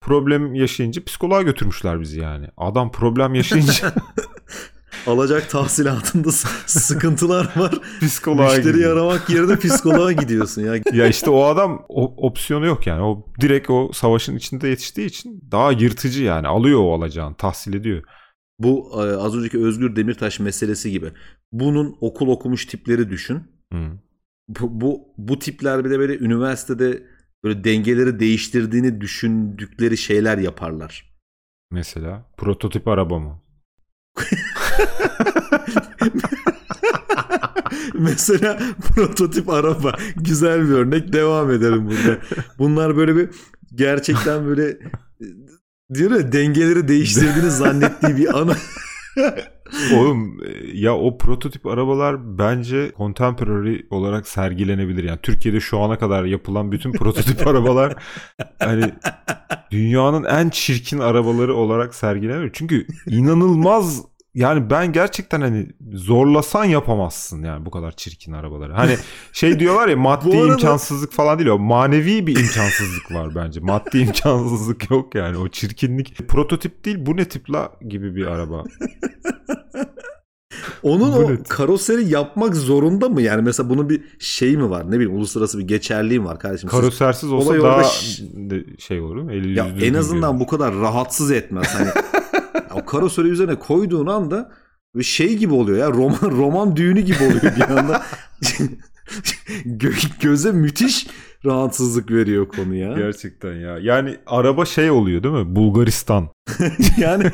problem 0.00 0.54
yaşayınca 0.54 1.04
psikoloğa 1.04 1.42
götürmüşler 1.42 2.00
bizi 2.00 2.20
yani. 2.20 2.46
Adam 2.56 2.92
problem 2.92 3.34
yaşayınca 3.34 3.92
alacak 5.06 5.50
tahsilatında 5.50 6.32
sıkıntılar 6.66 7.52
var. 7.56 7.74
psikoloğa 8.00 8.44
Müşteriyi 8.44 8.72
gidiyor. 8.72 8.96
aramak 8.96 9.30
yerine 9.30 9.56
psikoloğa 9.56 10.12
gidiyorsun 10.12 10.62
ya. 10.62 10.74
Ya 10.92 11.06
işte 11.06 11.30
o 11.30 11.44
adam 11.44 11.84
o 11.88 12.26
opsiyonu 12.26 12.66
yok 12.66 12.86
yani. 12.86 13.02
O 13.02 13.26
direkt 13.40 13.70
o 13.70 13.90
savaşın 13.92 14.36
içinde 14.36 14.68
yetiştiği 14.68 15.06
için 15.06 15.42
daha 15.52 15.72
yırtıcı 15.72 16.22
yani. 16.24 16.48
Alıyor 16.48 16.80
o 16.80 16.94
alacağını, 16.94 17.34
tahsil 17.34 17.74
ediyor. 17.74 18.02
Bu 18.58 18.90
e, 18.94 18.96
az 18.96 19.36
önceki 19.36 19.58
Özgür 19.58 19.96
Demirtaş 19.96 20.40
meselesi 20.40 20.90
gibi. 20.90 21.12
Bunun 21.52 21.96
okul 22.00 22.28
okumuş 22.28 22.66
tipleri 22.66 23.10
düşün. 23.10 23.42
Hı. 23.72 23.78
Bu, 24.48 24.80
bu, 24.80 25.08
bu 25.18 25.38
tipler 25.38 25.84
bir 25.84 25.90
de 25.90 25.98
böyle 25.98 26.18
üniversitede 26.18 27.02
böyle 27.44 27.64
dengeleri 27.64 28.20
değiştirdiğini 28.20 29.00
düşündükleri 29.00 29.96
şeyler 29.96 30.38
yaparlar. 30.38 31.14
Mesela 31.70 32.30
prototip 32.36 32.88
araba 32.88 33.18
mı? 33.18 33.42
Mesela 37.94 38.58
prototip 38.94 39.48
araba. 39.48 39.94
Güzel 40.16 40.68
bir 40.68 40.74
örnek. 40.74 41.12
Devam 41.12 41.50
ederim 41.50 41.86
burada. 41.86 42.18
Bunlar 42.58 42.96
böyle 42.96 43.16
bir 43.16 43.30
gerçekten 43.74 44.46
böyle 44.46 44.78
diyor 45.94 46.10
ya 46.10 46.32
dengeleri 46.32 46.88
değiştirdiğini 46.88 47.50
zannettiği 47.50 48.16
bir 48.16 48.38
ana 48.38 48.56
Oğlum 49.94 50.40
e, 50.44 50.78
ya 50.78 50.96
o 50.96 51.18
prototip 51.18 51.66
arabalar 51.66 52.38
bence 52.38 52.92
contemporary 52.96 53.80
olarak 53.90 54.28
sergilenebilir. 54.28 55.04
Yani 55.04 55.18
Türkiye'de 55.22 55.60
şu 55.60 55.80
ana 55.80 55.98
kadar 55.98 56.24
yapılan 56.24 56.72
bütün 56.72 56.92
prototip 56.92 57.46
arabalar 57.46 57.94
hani 58.58 58.92
dünyanın 59.70 60.24
en 60.24 60.48
çirkin 60.48 60.98
arabaları 60.98 61.54
olarak 61.54 61.94
sergilenir. 61.94 62.50
Çünkü 62.52 62.86
inanılmaz 63.06 64.02
yani 64.38 64.70
ben 64.70 64.92
gerçekten 64.92 65.40
hani 65.40 65.66
zorlasan 65.92 66.64
yapamazsın 66.64 67.42
yani 67.42 67.66
bu 67.66 67.70
kadar 67.70 67.92
çirkin 67.92 68.32
arabaları. 68.32 68.72
Hani 68.72 68.96
şey 69.32 69.58
diyorlar 69.60 69.88
ya 69.88 69.96
maddi 70.08 70.28
arada- 70.38 70.52
imkansızlık 70.52 71.12
falan 71.12 71.38
değil 71.38 71.50
o 71.50 71.58
manevi 71.58 72.26
bir 72.26 72.36
imkansızlık 72.40 73.12
var 73.14 73.34
bence. 73.34 73.60
Maddi 73.60 73.98
imkansızlık 74.06 74.90
yok 74.90 75.14
yani 75.14 75.36
o 75.36 75.48
çirkinlik. 75.48 76.28
Prototip 76.28 76.84
değil 76.84 76.96
bu 77.00 77.16
ne 77.16 77.24
tip 77.24 77.50
la 77.50 77.72
gibi 77.88 78.16
bir 78.16 78.26
araba. 78.26 78.64
Onun 80.82 81.12
o 81.12 81.36
karoseri 81.48 82.08
yapmak 82.08 82.56
zorunda 82.56 83.08
mı? 83.08 83.22
Yani 83.22 83.42
mesela 83.42 83.70
bunun 83.70 83.88
bir 83.88 84.00
şey 84.18 84.56
mi 84.56 84.70
var? 84.70 84.90
Ne 84.90 84.92
bileyim 84.94 85.16
uluslararası 85.16 85.58
bir 85.58 85.68
geçerliği 85.68 86.20
mi 86.20 86.26
var 86.26 86.38
kardeşim? 86.38 86.70
Siz- 86.70 86.80
Karosersiz 86.80 87.32
olsa 87.32 87.62
daha 87.62 87.76
orada 87.76 87.88
şey 88.78 89.00
olur? 89.00 89.30
Eli 89.30 89.58
ya 89.58 89.66
en 89.82 89.94
azından 89.94 90.30
görünür. 90.32 90.40
bu 90.40 90.46
kadar 90.50 90.74
rahatsız 90.74 91.30
etmez. 91.30 91.74
Hani 91.74 91.88
o 92.74 92.84
karoseri 92.84 93.28
üzerine 93.28 93.54
koyduğun 93.54 94.06
anda 94.06 94.52
bir 94.94 95.02
şey 95.04 95.36
gibi 95.36 95.54
oluyor 95.54 95.78
ya. 95.78 95.90
Roman 95.90 96.30
roman 96.30 96.76
düğünü 96.76 97.00
gibi 97.00 97.24
oluyor 97.24 97.56
bir 97.56 97.78
anda. 97.78 98.02
Gö- 99.64 100.20
göze 100.20 100.52
müthiş 100.52 101.06
rahatsızlık 101.44 102.10
veriyor 102.10 102.48
konu 102.48 102.74
ya. 102.74 102.92
Gerçekten 102.92 103.54
ya. 103.54 103.78
Yani 103.78 104.16
araba 104.26 104.64
şey 104.64 104.90
oluyor 104.90 105.22
değil 105.22 105.34
mi? 105.34 105.56
Bulgaristan. 105.56 106.28
yani 106.98 107.24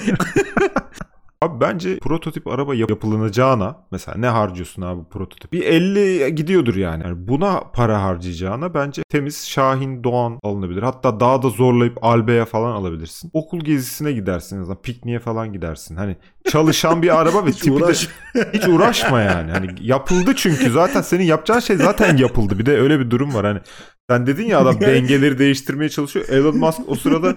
Abi 1.45 1.61
bence 1.61 1.99
prototip 1.99 2.47
araba 2.47 2.75
yap- 2.75 2.91
yapılınacağına 2.91 3.77
mesela 3.91 4.19
ne 4.19 4.27
harcıyorsun 4.27 4.83
abi 4.83 5.01
prototip? 5.11 5.53
Bir 5.53 5.63
50 5.63 6.35
gidiyordur 6.35 6.77
yani. 6.77 7.03
yani. 7.05 7.29
Buna 7.29 7.61
para 7.61 8.03
harcayacağına 8.03 8.75
bence 8.75 9.03
temiz 9.11 9.49
Şahin 9.49 10.05
Doğan 10.05 10.39
alınabilir. 10.43 10.83
Hatta 10.83 11.21
daha 11.21 11.43
da 11.43 11.49
zorlayıp 11.49 11.99
Albe'ye 12.05 12.45
falan 12.45 12.73
alabilirsin. 12.73 13.31
Okul 13.33 13.61
gezisine 13.61 14.13
gidersin 14.13 14.57
en 14.57 14.61
azından. 14.61 14.83
Pikniğe 14.83 15.19
falan 15.19 15.53
gidersin. 15.53 15.97
Hani 15.97 16.17
çalışan 16.51 17.03
bir 17.03 17.21
araba 17.21 17.47
ve 17.47 17.51
hiç 17.51 17.59
tipi 17.59 17.71
de- 17.81 17.85
uğraş. 17.85 18.09
hiç 18.53 18.69
uğraşma 18.69 19.21
yani. 19.21 19.51
Hani 19.53 19.75
yapıldı 19.81 20.33
çünkü 20.37 20.71
zaten 20.71 21.01
senin 21.03 21.25
yapacağın 21.25 21.61
şey 21.61 21.77
zaten 21.77 22.17
yapıldı. 22.17 22.59
Bir 22.59 22.67
de 22.67 22.79
öyle 22.81 23.01
bir 23.01 23.11
durum 23.11 23.35
var 23.35 23.47
hani. 23.47 23.61
Sen 24.11 24.27
dedin 24.27 24.47
ya 24.47 24.59
adam 24.61 24.81
dengeleri 24.81 25.39
değiştirmeye 25.39 25.89
çalışıyor. 25.89 26.29
Elon 26.29 26.57
Musk 26.57 26.81
o 26.87 26.95
sırada 26.95 27.37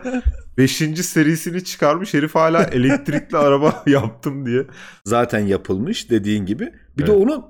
5. 0.58 0.72
serisini 1.06 1.64
çıkarmış. 1.64 2.14
Herif 2.14 2.36
hala 2.36 2.64
elektrikli 2.64 3.38
araba 3.38 3.84
yaptım 3.88 4.46
diye. 4.46 4.66
zaten 5.06 5.40
yapılmış 5.40 6.10
dediğin 6.10 6.46
gibi. 6.46 6.74
Bir 6.98 7.08
de 7.08 7.12
Evet. 7.12 7.22
onun 7.22 7.46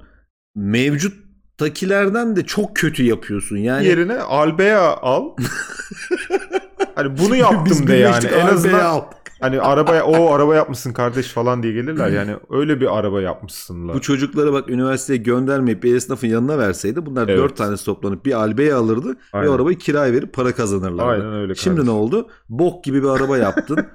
mevcuttakilerden 0.56 2.36
de 2.36 2.46
çok 2.46 2.76
kötü 2.76 3.04
yapıyorsun. 3.04 3.58
Yani 3.58 3.86
Yerine 3.86 4.20
Albea 4.20 4.98
al. 4.98 5.30
hani 6.96 7.18
bunu 7.18 7.34
Biz 7.34 7.40
yaptım 7.40 7.88
de 7.88 7.96
yani. 7.96 8.26
En 8.28 8.48
azından 8.48 8.86
al. 8.86 9.02
Hani 9.40 9.62
arabaya 9.62 10.06
o 10.06 10.32
araba 10.34 10.56
yapmışsın 10.56 10.94
kardeş 10.94 11.28
falan 11.28 11.64
diye 11.64 11.74
gelirler. 11.74 12.08
Yani 12.10 12.36
öyle 12.50 12.82
bir 12.82 12.98
araba 13.00 13.22
yapmışsınlar. 13.22 13.96
Bu 13.96 14.02
çocuklara 14.02 14.54
bak 14.54 14.70
üniversiteye 14.70 15.18
göndermeyip 15.18 15.84
bir 15.84 15.96
esnafın 15.96 16.28
yanına 16.28 16.58
verseydi 16.58 17.06
bunlar 17.06 17.28
Evet. 17.28 17.38
dört 17.40 17.58
tanesi 17.58 17.86
toplanıp 17.86 18.26
bir 18.26 18.34
albeye 18.34 18.74
alırdı 18.74 19.16
Aynen. 19.34 19.50
ve 19.50 19.56
arabayı 19.56 19.78
kiraya 19.78 20.14
verip 20.14 20.34
para 20.34 20.56
kazanırlardı. 20.56 21.12
Aynen 21.26 21.34
öyle 21.34 21.56
Şimdi 21.56 21.76
kardeşim. 21.76 21.96
ne 21.96 22.00
oldu? 22.00 22.30
Bok 22.50 22.84
gibi 22.84 23.04
bir 23.04 23.08
araba 23.08 23.38
yaptın. 23.38 23.78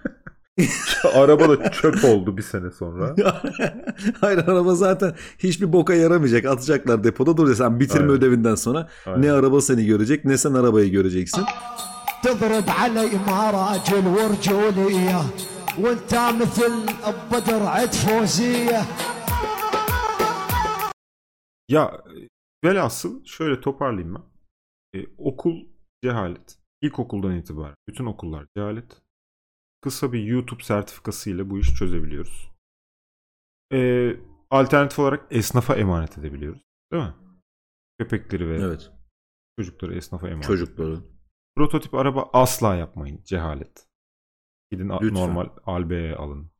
araba 1.15 1.49
da 1.49 1.71
çöp 1.71 2.05
oldu 2.05 2.37
bir 2.37 2.43
sene 2.43 2.71
sonra. 2.71 3.15
Hayır 4.21 4.39
araba 4.39 4.75
zaten 4.75 5.13
hiçbir 5.39 5.73
boka 5.73 5.95
yaramayacak. 5.95 6.45
Atacaklar 6.45 7.05
depoda 7.05 7.37
duruyor. 7.37 7.57
Sen 7.57 7.81
bitirme 7.81 8.03
Aynen. 8.03 8.17
ödevinden 8.17 8.55
sonra 8.55 8.89
Aynen. 9.07 9.23
ne 9.23 9.33
araba 9.33 9.61
seni 9.61 9.87
görecek 9.87 10.25
ne 10.25 10.39
sen 10.39 10.55
arabayı 10.55 10.91
göreceksin. 10.91 11.45
تضرب 12.24 12.70
علي 12.70 13.12
مراجل 13.28 14.06
ورجولية 14.16 15.22
وانت 15.82 16.14
مثل 16.42 16.72
بدر 17.32 17.62
عد 17.76 17.94
فوزية 17.94 18.82
Ya 21.70 22.04
e, 22.16 22.28
velhasıl 22.64 23.26
şöyle 23.26 23.62
toparlayayım 23.62 24.16
ben. 24.16 24.24
E, 25.00 25.06
okul 25.18 25.66
cehalet. 26.04 26.60
İlkokuldan 26.82 27.36
itibaren. 27.36 27.76
Bütün 27.88 28.06
okullar 28.06 28.46
cehalet. 28.58 29.02
Kısa 29.82 30.14
bir 30.14 30.24
YouTube 30.24 30.64
sertifikası 30.64 31.30
ile 31.30 31.50
bu 31.50 31.60
işi 31.60 31.76
çözebiliyoruz. 31.76 32.52
E, 33.74 34.12
alternatif 34.50 35.00
olarak 35.00 35.26
esnafa 35.32 35.76
emanet 35.76 36.18
edebiliyoruz. 36.18 36.62
Değil 36.92 37.04
mi? 37.04 37.14
Köpekleri 38.00 38.50
ve 38.50 38.56
Evet. 38.58 38.92
çocukları 39.60 39.96
esnafa 39.96 40.28
emanet 40.28 40.48
Çocukları. 40.48 41.00
Prototip 41.57 41.95
araba 41.95 42.31
asla 42.33 42.75
yapmayın. 42.75 43.21
Cehalet. 43.25 43.87
Gidin 44.71 44.89
Lütfen. 44.89 45.15
normal 45.15 45.49
Albe'ye 45.67 46.17
alın. 46.17 46.51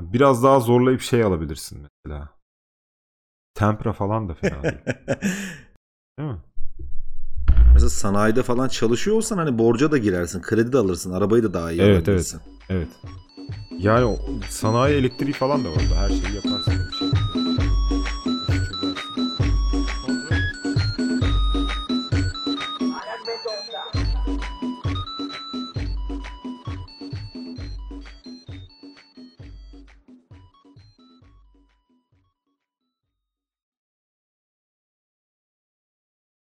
Biraz 0.00 0.42
daha 0.42 0.60
zorlayıp 0.60 1.00
şey 1.00 1.22
alabilirsin 1.22 1.86
mesela. 2.04 2.28
Tempra 3.54 3.92
falan 3.92 4.28
da 4.28 4.34
fena 4.34 4.62
değil. 4.62 4.78
Değil 6.18 6.30
mi? 6.30 6.38
Mesela 7.72 7.90
sanayide 7.90 8.42
falan 8.42 8.68
çalışıyor 8.68 9.16
olsan 9.16 9.38
hani 9.38 9.58
borca 9.58 9.90
da 9.92 9.98
girersin. 9.98 10.42
Kredi 10.42 10.72
de 10.72 10.78
alırsın. 10.78 11.12
Arabayı 11.12 11.42
da 11.42 11.54
daha 11.54 11.72
iyi 11.72 11.80
Evet, 11.82 12.08
alabilirsin. 12.08 12.40
Evet. 12.68 12.88
Yani 13.78 14.04
o 14.04 14.16
sanayi 14.48 14.96
elektriği 14.96 15.32
falan 15.32 15.64
da 15.64 15.70
var. 15.70 15.78
Her 15.96 16.08
şeyi 16.08 16.34
yaparsın. 16.34 16.74
Bir 16.90 16.96
şey. 16.96 17.08